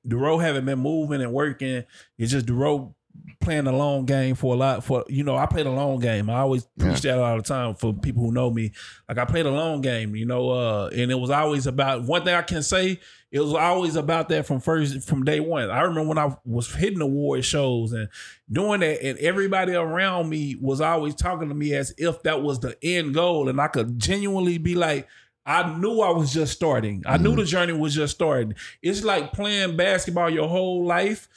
[0.04, 1.84] the road haven't been moving and working.
[2.18, 2.94] It's just the road
[3.40, 6.28] playing a long game for a lot for you know I played a long game.
[6.28, 8.72] I always preach that all the time for people who know me.
[9.08, 12.24] Like I played a long game, you know, uh, and it was always about one
[12.24, 13.00] thing I can say.
[13.32, 15.70] It was always about that from first from day one.
[15.70, 18.08] I remember when I was hitting award shows and
[18.50, 22.60] doing that, and everybody around me was always talking to me as if that was
[22.60, 25.08] the end goal, and I could genuinely be like.
[25.46, 27.02] I knew I was just starting.
[27.06, 28.54] I knew the journey was just starting.
[28.82, 31.28] It's like playing basketball your whole life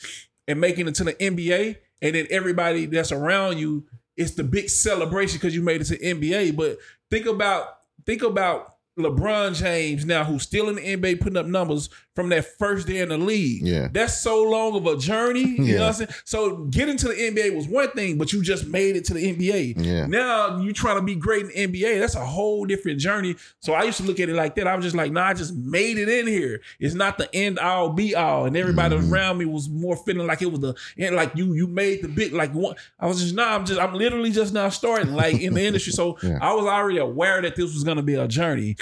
[0.48, 3.86] and making it to the NBA, and then everybody that's around you,
[4.18, 6.56] it's the big celebration because you made it to NBA.
[6.56, 6.78] But
[7.10, 11.90] think about think about LeBron James now, who's still in the NBA putting up numbers
[12.16, 13.64] from that first day in the league.
[13.64, 13.88] Yeah.
[13.92, 15.42] That's so long of a journey.
[15.64, 16.10] You know what I'm saying?
[16.26, 19.34] So getting to the NBA was one thing, but you just made it to the
[19.36, 19.84] NBA.
[19.84, 20.06] Yeah.
[20.06, 22.00] Now you're trying to be great in the NBA.
[22.00, 23.36] That's a whole different journey.
[23.62, 24.68] So I used to look at it like that.
[24.68, 26.62] I was just like, nah, I just made it in here.
[26.80, 28.46] It's not the end all be all.
[28.46, 29.14] And everybody Mm-hmm.
[29.14, 32.08] around me was more feeling like it was the end, like you you made the
[32.10, 32.76] big like one.
[33.00, 35.94] I was just nah, I'm just I'm literally just now starting like in the industry.
[35.94, 36.38] So Yeah.
[36.42, 38.76] I was already aware that this was gonna be a journey.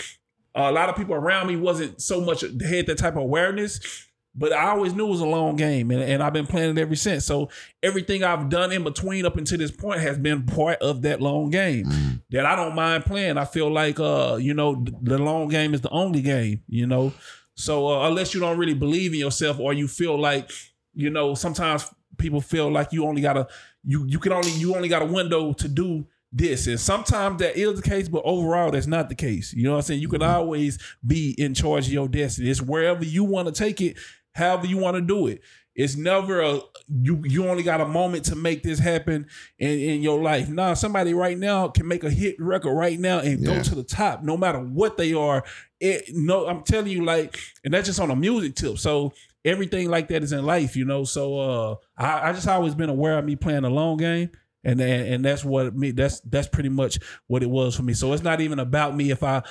[0.56, 4.08] A lot of people around me wasn't so much had that type of awareness.
[4.34, 6.82] But I always knew it was a long game, and, and I've been playing it
[6.82, 7.26] ever since.
[7.26, 7.50] So
[7.84, 11.50] everything I've done in between up until this point has been part of that long
[11.50, 13.38] game that I don't mind playing.
[13.38, 17.12] I feel like uh, you know, the long game is the only game, you know.
[17.56, 20.50] So uh, unless you don't really believe in yourself or you feel like,
[20.94, 23.48] you know, sometimes people feel like you only gotta
[23.84, 26.68] you you can only you only got a window to do this.
[26.68, 29.54] And sometimes that is the case, but overall that's not the case.
[29.54, 30.02] You know what I'm saying?
[30.02, 32.50] You can always be in charge of your destiny.
[32.50, 33.98] It's wherever you want to take it,
[34.34, 35.42] however you want to do it.
[35.74, 36.60] It's never a
[36.90, 39.28] you you only got a moment to make this happen
[39.58, 40.50] in, in your life.
[40.50, 43.84] Nah, somebody right now can make a hit record right now and go to the
[43.84, 45.46] top, no matter what they are.
[45.80, 48.80] It no, I'm telling you, like, and that's just on a music tip.
[48.80, 49.14] So
[49.46, 51.06] everything like that is in life, you know.
[51.06, 54.30] So uh I, I just always been aware of me playing a long game.
[54.64, 57.94] And, and that's what me that's that's pretty much what it was for me.
[57.94, 59.44] So it's not even about me if I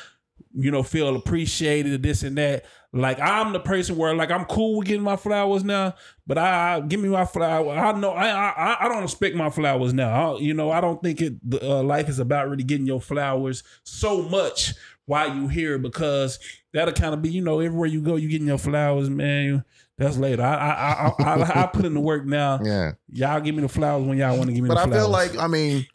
[0.55, 2.65] you know, feel appreciated, this and that.
[2.93, 5.95] Like I'm the person where like I'm cool with getting my flowers now,
[6.27, 7.73] but I, I give me my flower.
[7.73, 10.35] I know I I I don't expect my flowers now.
[10.35, 11.35] I, you know, I don't think it.
[11.63, 14.75] Uh, life is about really getting your flowers so much
[15.07, 16.41] while you here because
[16.73, 19.65] that'll kind of be you know everywhere you go you getting your flowers, man.
[20.01, 20.43] That's later.
[20.43, 22.59] I I I I, I put in the work now.
[22.65, 22.93] Yeah.
[23.13, 24.99] Y'all give me the flowers when y'all want to give me But I flowers.
[25.03, 25.87] feel like, I mean,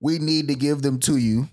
[0.00, 1.48] we need to give them to you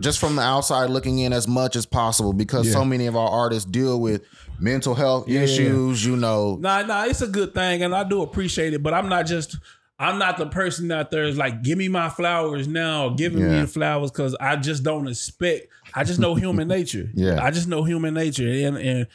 [0.00, 2.72] just from the outside looking in as much as possible because Yeah.
[2.72, 4.22] so many of our artists deal with
[4.58, 5.52] mental health Yeah, yeah, yeah.
[5.52, 6.56] issues, you know.
[6.60, 8.82] Nah, nah, it's a good thing, and I do appreciate it.
[8.82, 9.58] But I'm not just,
[9.98, 13.60] I'm not the person out there is like, give me my flowers now, giving me
[13.60, 15.66] the flowers because I just don't expect.
[15.94, 17.10] I just know human nature.
[17.12, 17.42] Yeah.
[17.44, 19.06] I just know human nature, and and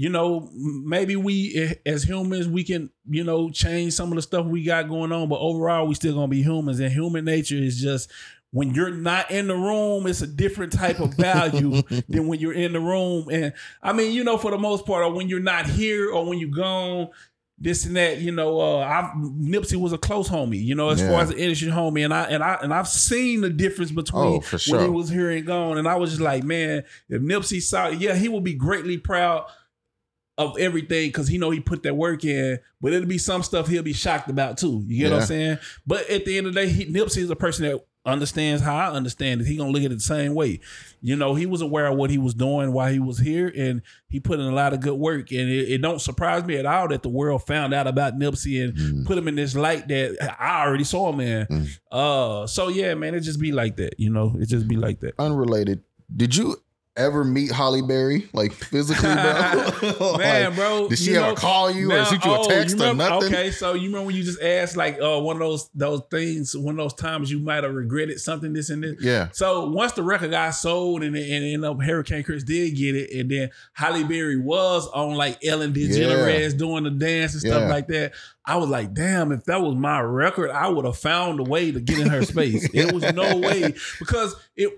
[0.00, 4.22] you know maybe we eh, as humans we can you know change some of the
[4.22, 7.56] stuff we got going on, but overall we still gonna be humans, and human nature
[7.56, 8.10] is just.
[8.50, 12.54] When you're not in the room, it's a different type of value than when you're
[12.54, 13.28] in the room.
[13.30, 16.24] And I mean, you know, for the most part, or when you're not here or
[16.24, 17.08] when you're gone,
[17.58, 20.98] this and that, you know, uh I Nipsey was a close homie, you know, as
[20.98, 21.08] Yeah.
[21.08, 22.02] far as the industry homie.
[22.06, 25.10] And I and I and I've seen the difference between Oh, for when he was
[25.10, 25.76] here and gone.
[25.76, 29.44] And I was just like, man, if Nipsey saw yeah, he will be greatly proud
[30.38, 33.66] of everything because he know he put that work in, but it'll be some stuff
[33.68, 34.82] he'll be shocked about too.
[34.86, 35.58] You get what I'm saying?
[35.86, 38.74] But at the end of the day, he, Nipsey is a person that understands how
[38.74, 39.46] I understand it.
[39.46, 40.60] He gonna look at it the same way.
[41.02, 43.82] You know, he was aware of what he was doing while he was here, and
[44.08, 45.30] he put in a lot of good work.
[45.32, 48.62] And it, it don't surprise me at all that the world found out about Nipsey
[48.64, 49.06] and Mm.
[49.06, 51.46] put him in this light that I already saw him in.
[51.46, 51.78] Mm.
[51.90, 53.98] Uh, so yeah, man, it just be like that.
[53.98, 55.14] You know, it just be like that.
[55.18, 55.82] Unrelated.
[56.16, 56.56] Did you
[56.98, 60.16] ever meet Halle Berry, like physically, bro?
[60.18, 62.48] Man, Like, bro, Did she ever know, call you or now- shoot you a oh,
[62.48, 63.34] text you remember- or nothing?
[63.34, 66.56] Okay, so you remember when you just asked like uh, one of those those things,
[66.56, 68.96] one of those times you might have regretted something, this and this.
[69.00, 69.28] Yeah.
[69.32, 73.10] So once the record got sold and and ended up Hurricane Chris did get it,
[73.18, 77.68] and then Halle Berry was on like Ellen DeGeneres doing the dance and stuff Yeah.
[77.68, 78.12] like that.
[78.44, 81.70] I was like, damn, if that was my record, I would have found a way
[81.70, 82.66] to get in her space.
[82.72, 84.72] It was no way because it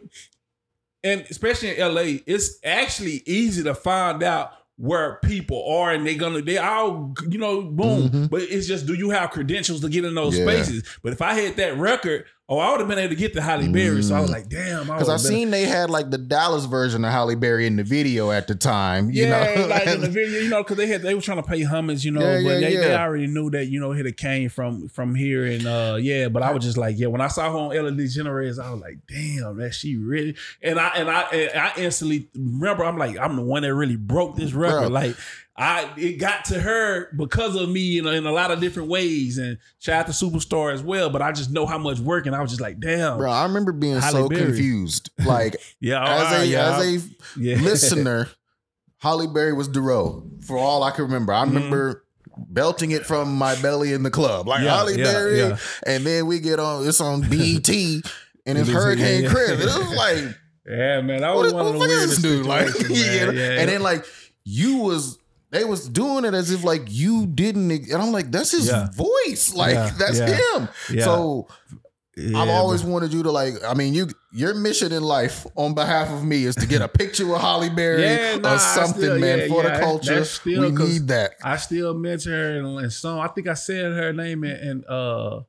[1.04, 6.14] and especially in LA, it's actually easy to find out where people are and they're
[6.14, 8.30] gonna they all you know boom Mhm.
[8.30, 10.44] but it's just do you have credentials to get in those Yeah.
[10.46, 13.32] spaces but if i had that record oh i would have been able to get
[13.32, 14.34] the Halle Berry so i was Mm.
[14.34, 17.76] like damn Because I seen they had like the Dallas version of Halle Berry in
[17.76, 19.10] the video at the time.
[19.10, 19.66] You yeah, know?
[19.68, 22.04] like in the video, you know, because they had they were trying to pay homage,
[22.04, 24.48] you know, Yeah, but yeah, they, they already knew that, you know, it had came
[24.50, 27.50] from from here and uh yeah, but I was just like, yeah, when I saw
[27.50, 31.20] her on Ellen DeGeneres, I was like, damn, that she really and I and I
[31.22, 34.90] and I instantly remember I'm like, I'm the one that really broke this record.
[34.90, 34.90] Bruh.
[34.90, 35.16] Like
[35.56, 39.36] I it got to her because of me in, in a lot of different ways.
[39.36, 41.10] And shout out to Superstar as well.
[41.10, 43.42] But I just know how much work, and I was just like, damn, Bro, I
[43.44, 44.42] remember being Halle so Berry.
[44.46, 45.10] confused.
[45.24, 47.08] Like yeah, as right, a yeah, as a
[47.40, 47.56] yeah.
[47.56, 48.28] listener,
[48.98, 51.32] Halle Berry was Dorrough for all I can remember.
[51.32, 51.54] I Mhm.
[51.54, 52.04] remember
[52.38, 55.38] belting it from my belly in the club, like Yeah, Holly yeah, Berry.
[55.40, 55.56] yeah.
[55.86, 59.30] And then we get on it's on BET and it's Hurricane yeah.
[59.30, 59.50] Chris.
[59.60, 60.36] It was like,
[60.66, 62.46] yeah, man, I was one of the weirdest dude?
[62.46, 62.90] Like, man.
[63.36, 64.06] yeah, and then like
[64.44, 65.18] you was.
[65.52, 68.88] They was doing it as if like you didn't, and I'm like, that's his Yeah.
[68.94, 70.68] voice, like Yeah, that's him.
[71.00, 71.48] So
[72.36, 72.92] I've always bro.
[72.92, 73.54] wanted you to like.
[73.66, 76.88] I mean, you your mission in life on behalf of me is to get a
[76.88, 80.24] picture with Halle Berry nah, or something, still- man, for the culture.
[80.24, 81.32] still we need that.
[81.42, 83.18] I still mention her in, in song.
[83.20, 85.40] I think I said her name in uh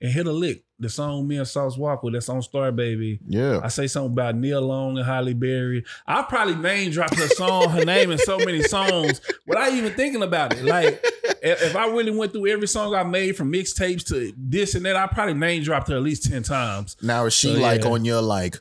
[0.00, 2.14] in Hit a Lick, the song me and Sauce Walka with.
[2.14, 3.20] That's on Star Baby.
[3.26, 5.84] Yeah, I say something about Nia Long and Halle Berry.
[6.06, 10.22] I probably name dropped her song, her name in so many songs without even thinking
[10.22, 10.64] about it.
[10.64, 11.00] Like
[11.42, 14.96] if, I really went through every song I made from mixtapes to this and that,
[14.96, 16.96] I probably name dropped her at least ten times.
[17.02, 17.90] now is she So, like yeah.
[17.90, 18.56] on your like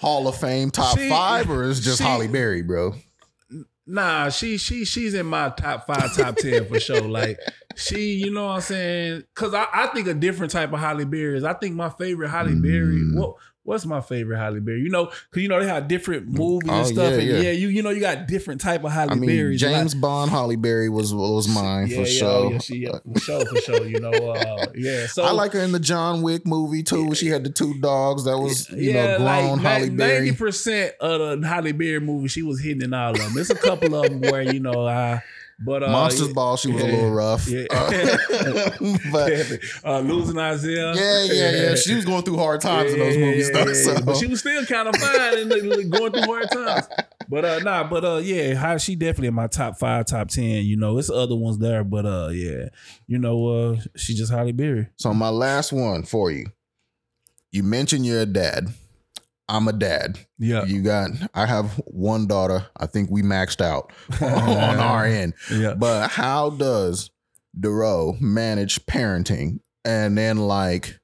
[0.00, 2.94] Hall of Fame top She- five, or is just she- Halle Berry, bro?
[3.86, 7.02] Nah, she she she's in my top five, top ten for sure.
[7.02, 7.38] Like
[7.76, 9.24] she, you know what I'm saying?
[9.34, 11.44] Cause I, I think a different type of Halle Berry is.
[11.44, 12.96] I think my favorite Halle Berry.
[12.96, 13.16] Mm.
[13.16, 14.80] What what's my favorite Halle Berry?
[14.82, 17.12] You know, cause you know they have different movies Oh, and stuff.
[17.12, 17.38] yeah, and yeah.
[17.40, 17.50] yeah.
[17.50, 19.60] you you know you got different type of Halle I mean, Berries.
[19.60, 22.28] James Bond Halle Berry was was mine yeah, for yeah, sure.
[22.28, 23.86] Oh, yeah, she, yeah, for sure, for sure.
[23.86, 25.06] You know, uh, yeah.
[25.06, 27.14] So I like her in the John Wick movie too.
[27.14, 30.18] She had the two dogs that was you know grown Halle Berry.
[30.26, 33.32] ninety percent of the Halle Berry movie, she was hitting all of them.
[33.34, 35.22] There's a couple of them where you know, I
[35.60, 37.46] but uh, Monsters Ball, she was a little rough.
[37.48, 37.66] yeah.
[37.70, 38.70] Uh,
[39.12, 39.32] but
[39.84, 40.94] uh, losing Isaiah.
[40.94, 41.74] yeah, yeah, yeah.
[41.76, 43.70] She was going through hard times in those movies, yeah, though.
[43.70, 43.92] yeah, so.
[43.92, 44.00] yeah.
[44.00, 46.88] But she was still kind of fine and going through hard times.
[47.28, 50.64] But uh, nah, but uh, yeah, how she definitely in my top five, top ten.
[50.64, 52.68] You know, it's other ones there, but uh, yeah,
[53.06, 54.88] you know, uh, she just Halle Berry.
[54.96, 56.46] So my last one for you.
[57.50, 58.68] You mentioned you're a dad.
[59.48, 60.18] I'm a dad.
[60.38, 62.66] Yeah, You got I have one daughter.
[62.76, 65.34] I think we maxed out on our end.
[65.52, 65.74] yeah.
[65.74, 67.10] But how does
[67.58, 69.60] Dorrough manage parenting?
[69.84, 70.98] And then like,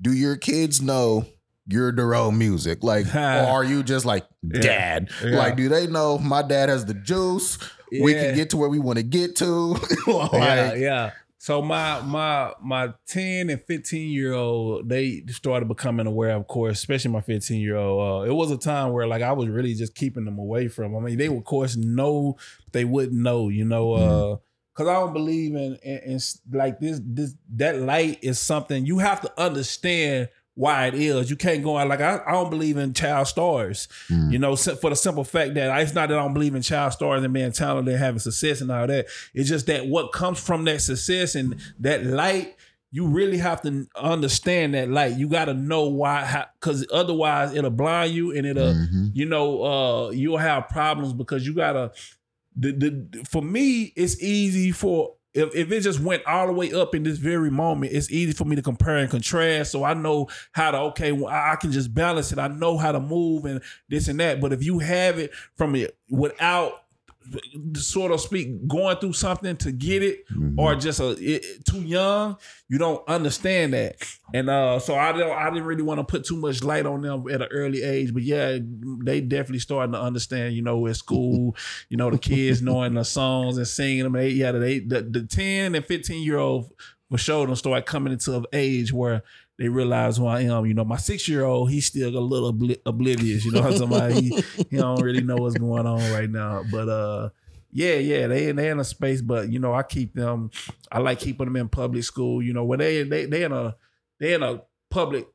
[0.00, 1.26] do your kids know
[1.66, 2.84] your Dorrough music?
[2.84, 5.10] Like, or are you just like dad?
[5.24, 5.36] Yeah.
[5.38, 7.58] Like, do they know my dad has the juice?
[7.90, 9.46] We can get to where we want to get to.
[10.06, 11.10] like, yeah, yeah.
[11.42, 16.76] So my my my ten and fifteen year old they started becoming aware, of course,
[16.78, 18.28] especially my fifteen year old.
[18.28, 20.94] Uh, it was a time where like I was really just keeping them away from.
[20.94, 22.36] I mean, they would of course know,
[22.72, 23.92] they wouldn't know, you know.
[23.94, 24.36] Uh,
[24.74, 26.20] Cause I don't believe in, in, in
[26.52, 30.28] like this this that light is something you have to understand
[30.60, 31.30] why it is.
[31.30, 33.88] You can't go out like I, I don't believe in child stars.
[34.10, 34.30] Mm.
[34.32, 36.62] You know, for the simple fact that I- it's not that I don't believe in
[36.62, 39.06] child stars and being talented and having success and all that.
[39.34, 42.56] It's just that what comes from that success and that light,
[42.92, 45.16] you really have to understand that light.
[45.16, 49.10] You got to know why, because otherwise it'll blind you and it'll, Mhm.
[49.14, 51.92] you know, uh, you'll have problems because you gotta.
[52.56, 56.72] The, the for me, it's easy for if, if it just went all the way
[56.72, 59.70] up in this very moment, it's easy for me to compare and contrast.
[59.70, 62.38] So I know how to okay, well, I I can just balance it.
[62.38, 64.40] I know how to move and this and that.
[64.40, 66.79] But if you have it from it without
[67.76, 70.54] sort of speak going through something to get it Mhm.
[70.58, 72.36] or just a it, too young
[72.68, 73.96] you don't understand that
[74.34, 77.02] and uh so i don't i didn't really want to put too much light on
[77.02, 78.58] them at an early age but yeah
[79.04, 81.54] they definitely starting to understand you know at school
[81.88, 85.22] you know the kids knowing the songs and singing them they yeah they the, the
[85.22, 86.72] 10 and 15 year old
[87.10, 89.22] for sure them start coming into an age where
[89.60, 90.64] they realize who I am.
[90.66, 93.44] You know, my six year old, he's still a little obli- oblivious.
[93.44, 96.64] You know, I'm talking he, he don't really know what's going on right now.
[96.72, 97.28] But uh,
[97.70, 100.50] yeah, yeah, they they in a space, but you know, I keep them.
[100.90, 102.42] I like keeping them in public school.
[102.42, 103.76] You know, where they they they in a
[104.18, 105.28] they in a public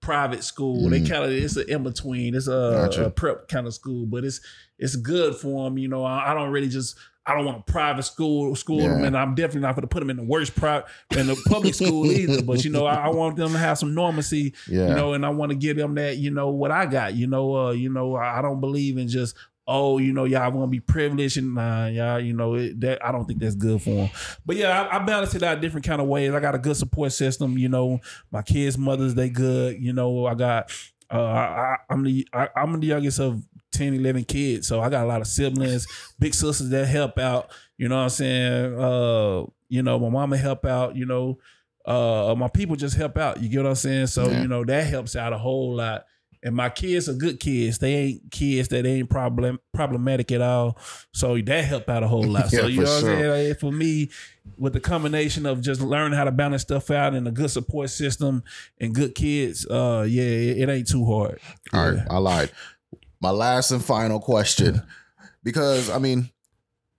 [0.00, 0.88] private school.
[0.88, 1.08] They Mhm.
[1.10, 2.34] kind of it's an in between.
[2.36, 3.06] It's a, Gotcha.
[3.06, 4.40] a prep kind of school, but it's
[4.78, 5.76] it's good for them.
[5.76, 6.96] You know, I, I don't really just.
[7.26, 10.00] I don't want a private school school them, and I'm definitely not going to put
[10.00, 12.42] them in the worst private in the public school either.
[12.42, 14.88] But you know, I, I want them to have some normalcy Yeah.
[14.88, 17.26] you know, and I want to give them that, you know, what I got, you
[17.26, 19.34] know, uh, you know, I I don't believe in just,
[19.66, 23.04] oh, you know, y'all want to be privileged and nah, y'all, you know, it, that
[23.04, 24.10] I don't think that's good for them.
[24.44, 26.32] But yeah, I, I balance it out different kind of ways.
[26.32, 27.98] I got a good support system, you know,
[28.30, 30.70] my kids' mothers, they good, you know, I got,
[31.10, 33.42] uh, I, I'm the, I, I'm the youngest of
[33.72, 34.66] 10, 11 kids.
[34.68, 35.86] So I got a lot of siblings,
[36.18, 38.78] big sisters that help out, you know what I'm saying?
[38.78, 41.38] Uh, you know, my mama help out, you know,
[41.84, 43.40] uh my people just help out.
[43.40, 44.08] You get what I'm saying?
[44.08, 44.42] So, Yeah.
[44.42, 46.04] you know, that helps out a whole lot.
[46.46, 47.78] And my kids are good kids.
[47.78, 50.78] They ain't kids that ain't problem problematic at all.
[51.12, 52.46] So that helped out a whole lot.
[52.52, 52.94] Yeah, so you know what.
[52.96, 53.48] I'm saying?
[53.48, 54.10] Like, for me,
[54.56, 57.90] with the combination of just learning how to balance stuff out and a good support
[57.90, 58.44] system
[58.80, 61.40] and good kids, uh, yeah, it, it ain't too hard.
[61.72, 61.98] All Yeah.
[61.98, 62.50] right, I lied.
[63.20, 64.82] My last and final question,
[65.42, 66.30] because I mean,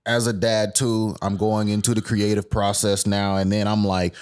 [0.06, 4.14] as a dad too, I'm going into the creative process now, and then I'm like,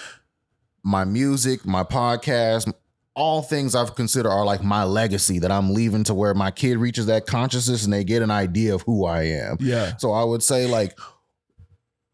[0.84, 2.72] my music, my podcast,
[3.16, 6.76] all things I've considered are like my legacy that I'm leaving to where my kid
[6.76, 9.56] reaches that consciousness and they get an idea of who I am.
[9.58, 9.96] Yeah.
[9.96, 10.96] So I would say, like,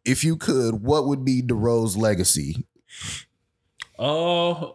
[0.04, 2.66] if you could, what would be Dorrough's legacy?
[3.98, 4.70] Uh,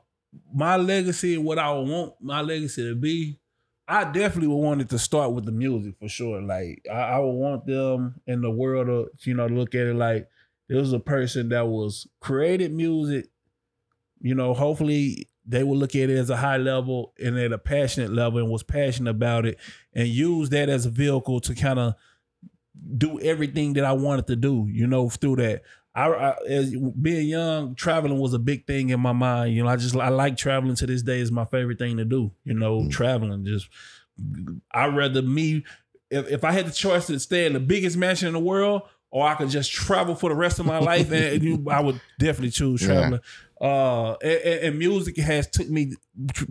[0.54, 3.40] my legacy and what I want my legacy to be,
[3.88, 6.42] I definitely would want it to start with the music for sure.
[6.42, 9.96] Like I, I would want them in the world to, you know, look at it
[9.96, 10.28] like
[10.68, 13.30] there was a person that was created music.
[14.20, 17.58] You know, hopefully they will look at it as a high level and at a
[17.58, 19.58] passionate level and was passionate about it
[19.94, 21.96] and use that as a vehicle to kind of
[22.98, 25.62] do everything that I wanted to do, you know, through that.
[25.96, 29.56] I, I as being young, traveling was a big thing in my mind.
[29.56, 32.06] You know, I just I like traveling to this day is my favorite thing to
[32.06, 32.32] do.
[32.44, 32.92] You know, Mm.
[32.92, 33.68] traveling just
[34.72, 35.64] I'd rather me
[36.10, 38.84] if, if I had the choice to stay in the biggest mansion in the world
[39.10, 42.00] or I could just travel for the rest of my life and you, I would
[42.20, 43.18] definitely choose Yeah.
[43.62, 45.94] Uh and, and- music has took me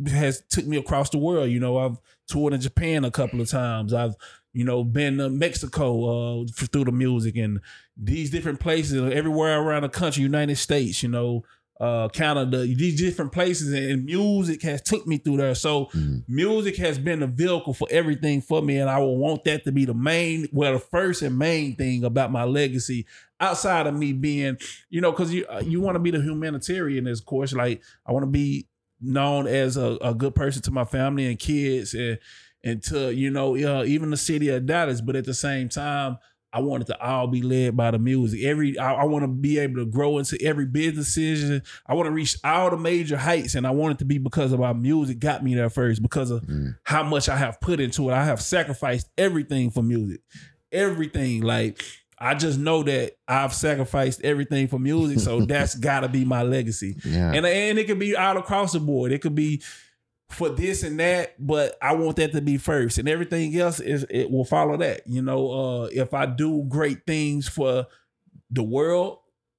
[0.08, 1.50] has took me across the world.
[1.50, 1.98] You know, I've
[2.28, 3.92] toured in Japan a couple of times.
[3.94, 4.14] I've
[4.52, 7.60] you know been to Mexico uh through the music and
[7.96, 11.02] these different places everywhere around the country, United States.
[11.02, 11.44] You know,
[11.78, 15.54] uh Canada, these different places and music has took me through there.
[15.54, 16.24] So Mhm.
[16.26, 19.72] music has been a vehicle for everything for me, and I will want that to
[19.72, 23.04] be the main, well, the first and main thing about my legacy.
[23.38, 24.56] Outside of me being,
[24.88, 27.52] you know, because you uh, you want to be the humanitarian, of course.
[27.52, 28.66] Like I want to be
[29.00, 32.18] known as a, a good person to my family and kids, and
[32.64, 35.02] and to you know, uh, even the city of Dallas.
[35.02, 36.16] But at the same time,
[36.50, 38.42] I want it to all be led by the music.
[38.42, 41.60] Every I, I want to be able to grow into every business decision.
[41.86, 44.52] I want to reach all the major heights, and I want it to be because
[44.52, 46.00] of our music got me there first.
[46.00, 46.78] Because of Mm.
[46.84, 50.22] how much I have put into it, I have sacrificed everything for music,
[50.72, 51.42] everything.
[51.42, 51.82] Like
[52.18, 56.42] I just know that I've sacrificed everything for music, so that's got to be my
[56.42, 56.96] legacy.
[57.04, 57.32] Yeah.
[57.32, 59.12] And and it could be all across the board.
[59.12, 59.62] It could be
[60.30, 64.06] for this and that, but I want that to be first, and everything else is
[64.10, 65.02] it will follow that.
[65.06, 67.86] You know, uh, if I do great things for
[68.50, 69.18] the world,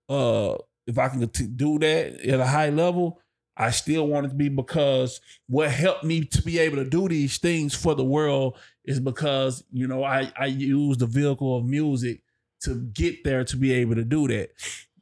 [0.10, 0.55] uh,
[0.86, 3.22] if I can t- do that at a high level,
[3.55, 7.08] I still want it to be because what helped me to be able to do
[7.08, 11.66] these things for the world is because you know I I use the vehicle of
[11.66, 12.22] music
[12.62, 14.49] to get there to be able to do that.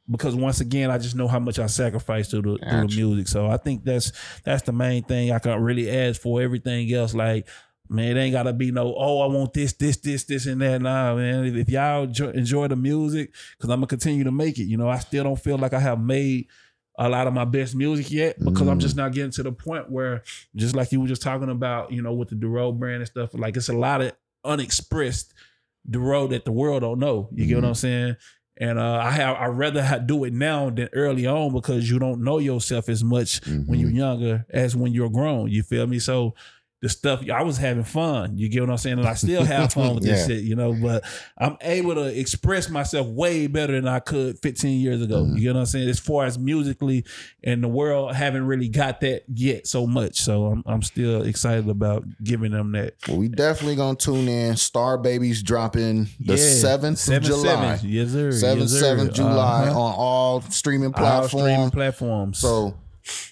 [0.08, 3.26] Because once again, I just know how much I sacrificed through the, through the music.
[3.26, 4.12] So I think that's
[4.44, 6.40] that's the main thing I can really ask for.
[6.40, 7.48] Everything else, like
[7.88, 8.94] man, it ain't gotta be no.
[8.96, 10.80] Oh, I want this, this, this, this, and that.
[10.82, 11.44] Nah, man.
[11.44, 14.64] If, if y'all enjoy, the music, because I'm gonna continue to make it.
[14.64, 16.46] You know, I still don't feel like I have made
[16.98, 18.82] a lot of my best music yet because I'm Mm.
[18.82, 20.22] just not getting to the point where,
[20.54, 23.30] just like you were just talking about, you know, with the Dorrough brand and stuff.
[23.34, 24.12] Like it's a lot of
[24.44, 25.34] unexpressed
[25.90, 27.28] Dorrough that the world don't know.
[27.32, 27.68] You get what Mhm.
[27.68, 28.16] I'm saying?
[28.58, 32.24] And uh, I have I rather do it now than early on because you don't
[32.24, 33.96] know yourself as much when you're Mhm.
[33.96, 35.50] younger as when you're grown.
[35.50, 35.98] You feel me?
[35.98, 36.34] So
[36.86, 38.38] the stuff I was having fun.
[38.38, 38.98] You get what I'm saying?
[38.98, 40.72] And I still have fun with this shit, you know.
[40.72, 41.04] But
[41.38, 45.24] I'm able to express myself way better than I could 15 years ago.
[45.24, 45.34] Mhm.
[45.36, 45.88] You get what I'm saying?
[45.88, 47.04] As far as musically
[47.42, 50.20] and the world haven't really got that yet so much.
[50.20, 52.94] So I'm I'm still excited about giving them that.
[53.08, 54.56] Well, we definitely gonna tune in.
[54.56, 57.78] Star Baby's dropping the Yeah, seventh of July.
[57.82, 58.32] Yes, sir.
[58.32, 59.80] Seventh, yes, seventh July Uh-huh.
[59.80, 61.70] on all streaming All streaming platforms.
[61.72, 62.38] platforms.
[62.38, 62.74] So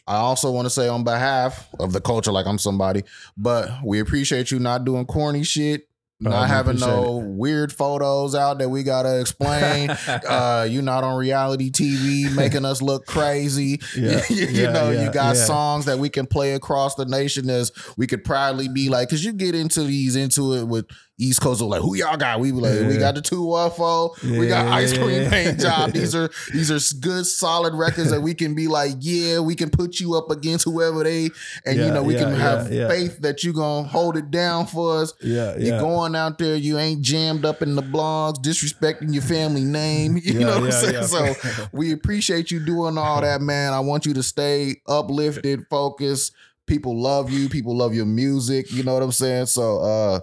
[0.07, 3.05] I also want to say on behalf of the culture, like I'm somebody,
[3.37, 5.89] but we appreciate you not doing corny shit,
[6.25, 9.91] Oh, not having no weird photos out that we gotta explain.
[10.29, 13.81] uh, you not on reality TV making us look crazy.
[13.95, 17.49] Yeah, you yeah, know, yeah, you got songs that we can play across the nation
[17.49, 20.87] as we could proudly be like, cause you get into these into it with
[21.17, 22.41] East Coast of like, who y'all got?
[22.41, 25.31] We be like, we got the two UFO, we got ice cream yeah.
[25.31, 25.93] paint job.
[25.95, 29.71] These are these are good solid records that we can be like, yeah, we can
[29.71, 31.31] put you up against whoever they,
[31.65, 32.89] and you know, we yeah, can have yeah, yeah.
[32.89, 35.13] faith that you're gonna hold it down for us.
[35.23, 35.81] yeah, You're yeah.
[35.81, 40.17] going out there, you ain't jammed up in the blogs, disrespecting your family name.
[40.25, 40.95] You Yeah, know what I'm saying?
[40.95, 41.03] yeah.
[41.03, 43.73] So we appreciate you doing all that, man.
[43.73, 46.33] I want you to stay uplifted, focused.
[46.67, 47.49] People love you.
[47.51, 48.73] People love your music.
[48.73, 49.47] You know what I'm saying?
[49.47, 50.21] So uh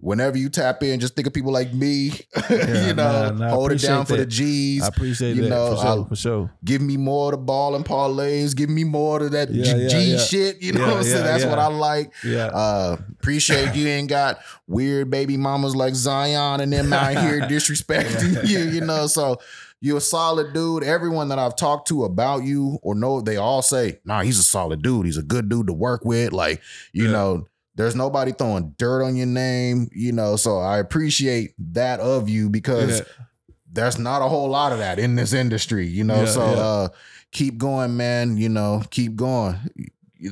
[0.00, 2.12] whenever you tap in, just think of people like me.
[2.50, 4.26] Yeah, you know, nah, nah, hold it down appreciate for the.
[4.26, 4.82] G's.
[4.82, 6.06] I appreciate you that know, for sure.
[6.08, 6.50] For sure.
[6.64, 8.56] Give me more of the ball and parlays.
[8.56, 10.62] Give me more of that Yeah, G, yeah, G shit.
[10.62, 11.24] You know what I'm saying?
[11.24, 12.12] That's what I like.
[12.24, 12.46] Yeah.
[12.46, 18.48] Uh, appreciate you ain't got weird baby mamas like Zion and them out here disrespecting
[18.48, 19.06] you, you know.
[19.08, 19.38] So
[19.80, 20.84] you're a solid dude.
[20.84, 24.42] Everyone that I've talked to about you or know, they all say, nah, he's a
[24.42, 25.04] solid dude.
[25.06, 26.32] He's a good dude to work with.
[26.32, 27.12] Like, you Yeah.
[27.12, 27.48] know,
[27.78, 30.36] there's nobody throwing dirt on your name, you know.
[30.36, 33.04] So I appreciate that of you because Yeah.
[33.72, 36.24] there's not a whole lot of that in this industry, you know.
[36.24, 36.88] Yeah, so uh
[37.30, 38.36] keep going, man.
[38.36, 39.56] You know, keep going.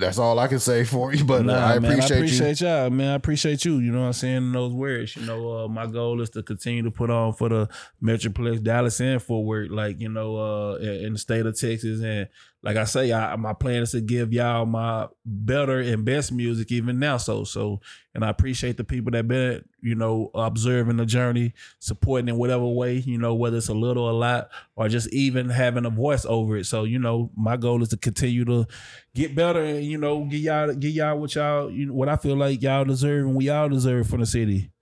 [0.01, 1.25] That's all I can say for you.
[1.25, 3.11] But uh, Nah, I man, appreciate, I appreciate y'all, man.
[3.11, 3.79] I appreciate you.
[3.79, 4.37] You know what I'm saying?
[4.39, 5.15] In those words.
[5.15, 7.69] You know, uh, my goal is to continue to put on for the
[8.03, 12.01] Metroplex, Dallas, and Fort Worth, like, you know, uh, in the state of Texas.
[12.03, 12.27] And
[12.67, 16.73] like I say, I, my plan is to give y'all my better and best music
[16.73, 17.17] even now.
[17.17, 17.81] So, so,
[18.12, 22.67] and I appreciate the people that been, you know, observing the journey, supporting in whatever
[22.67, 26.27] way, you know, whether it's a little, a lot, or just even having a voice
[26.27, 26.67] over it.
[26.67, 28.67] So, you know, my goal is to continue to
[29.14, 32.17] get better and you know get y'all get y'all what y'all you know, what I
[32.17, 34.73] feel like y'all deserve and we all deserve from the city.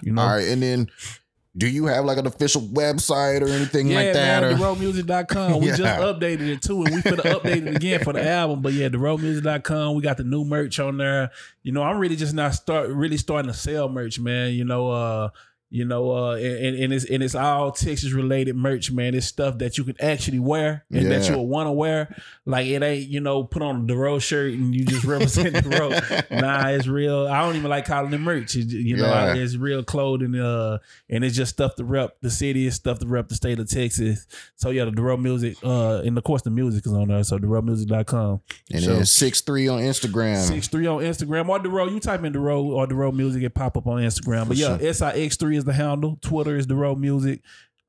[0.00, 0.22] You know.
[0.22, 0.88] All right, and then
[1.56, 4.42] do you have like an official website or anything Yeah, like that?
[4.42, 5.60] man, or dorroughmusic.com.
[5.60, 8.62] We just updated it too, and we finna update it again for the album.
[8.62, 9.94] But yeah, dorroughmusic.com.
[9.94, 11.30] We got the new merch on there.
[11.62, 14.52] You know, I'm really just not start really starting to sell merch, man.
[14.54, 15.28] You know, uh,
[15.74, 19.14] you know, uh, and, and it's and it's all Texas related merch, man.
[19.14, 22.14] It's stuff that you can actually wear and that you'll want to wear.
[22.44, 25.70] Like it ain't, you know, put on the road shirt and you just represent the
[25.78, 26.40] road.
[26.42, 27.26] Nah, it's real.
[27.26, 28.54] I don't even like calling it merch.
[28.54, 29.34] It- you know, Yeah.
[29.34, 33.06] it's real clothing, uh, and it's just stuff to rep the city, it's stuff to
[33.06, 34.26] rep the state of Texas.
[34.56, 37.24] So yeah, the Dorrough Music, uh, and of course the music is on there.
[37.24, 38.40] So DorroughMusic.com.
[38.72, 40.36] and so, then six three on Instagram.
[40.36, 41.92] Six three on Instagram or Dorrough.
[41.92, 44.48] You type in Dorrough or Dorrough Music, it pop up on Instagram.
[44.48, 44.92] But For yeah, sure.
[44.92, 46.18] SIX three is the handle.
[46.20, 47.40] Twitter is Dorrough Music.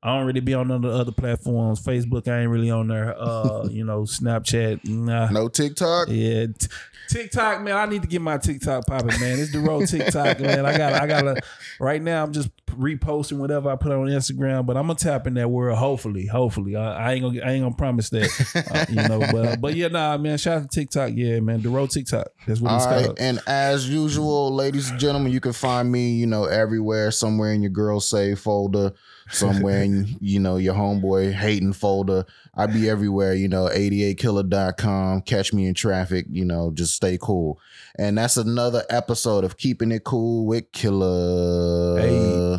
[0.02, 1.82] I don't really be on none of the other platforms.
[1.82, 3.14] Facebook, I ain't really on there.
[3.18, 5.30] Uh, you know, Snapchat, nah.
[5.30, 6.08] No TikTok.
[6.10, 6.68] Yeah, T-
[7.08, 7.76] TikTok, man.
[7.76, 9.38] I need to get my TikTok popping, man.
[9.38, 10.66] It's Dorrough TikTok, man.
[10.66, 11.40] I got, I got to.
[11.80, 15.34] Right now, I'm just reposting whatever I put on Instagram, but I'm gonna tap in
[15.34, 15.78] that world.
[15.78, 16.76] Hopefully, hopefully.
[16.76, 19.20] I, I ain't gonna, I ain't gonna promise that, uh, you know.
[19.32, 20.38] But, but yeah, nah, man.
[20.38, 21.62] Shout out to TikTok, yeah, man.
[21.62, 22.28] Dorrough TikTok.
[22.46, 23.18] That's what it's All right, called.
[23.20, 27.62] and as usual, ladies and gentlemen, you can find me, you know, everywhere, somewhere in
[27.62, 28.92] your girl save folder,
[29.30, 32.24] somewhere in, you know, your homeboy hating folder.
[32.54, 35.22] I'd be everywhere, you know, 88killa.com.
[35.22, 37.58] Catch me in traffic, you know, just stay cool.
[37.98, 42.00] And that's another episode of Keeping It Cool with Killa.
[42.00, 42.58] Hey.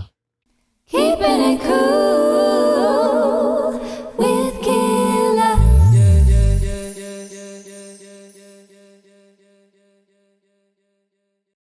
[0.88, 2.45] Keeping it cool.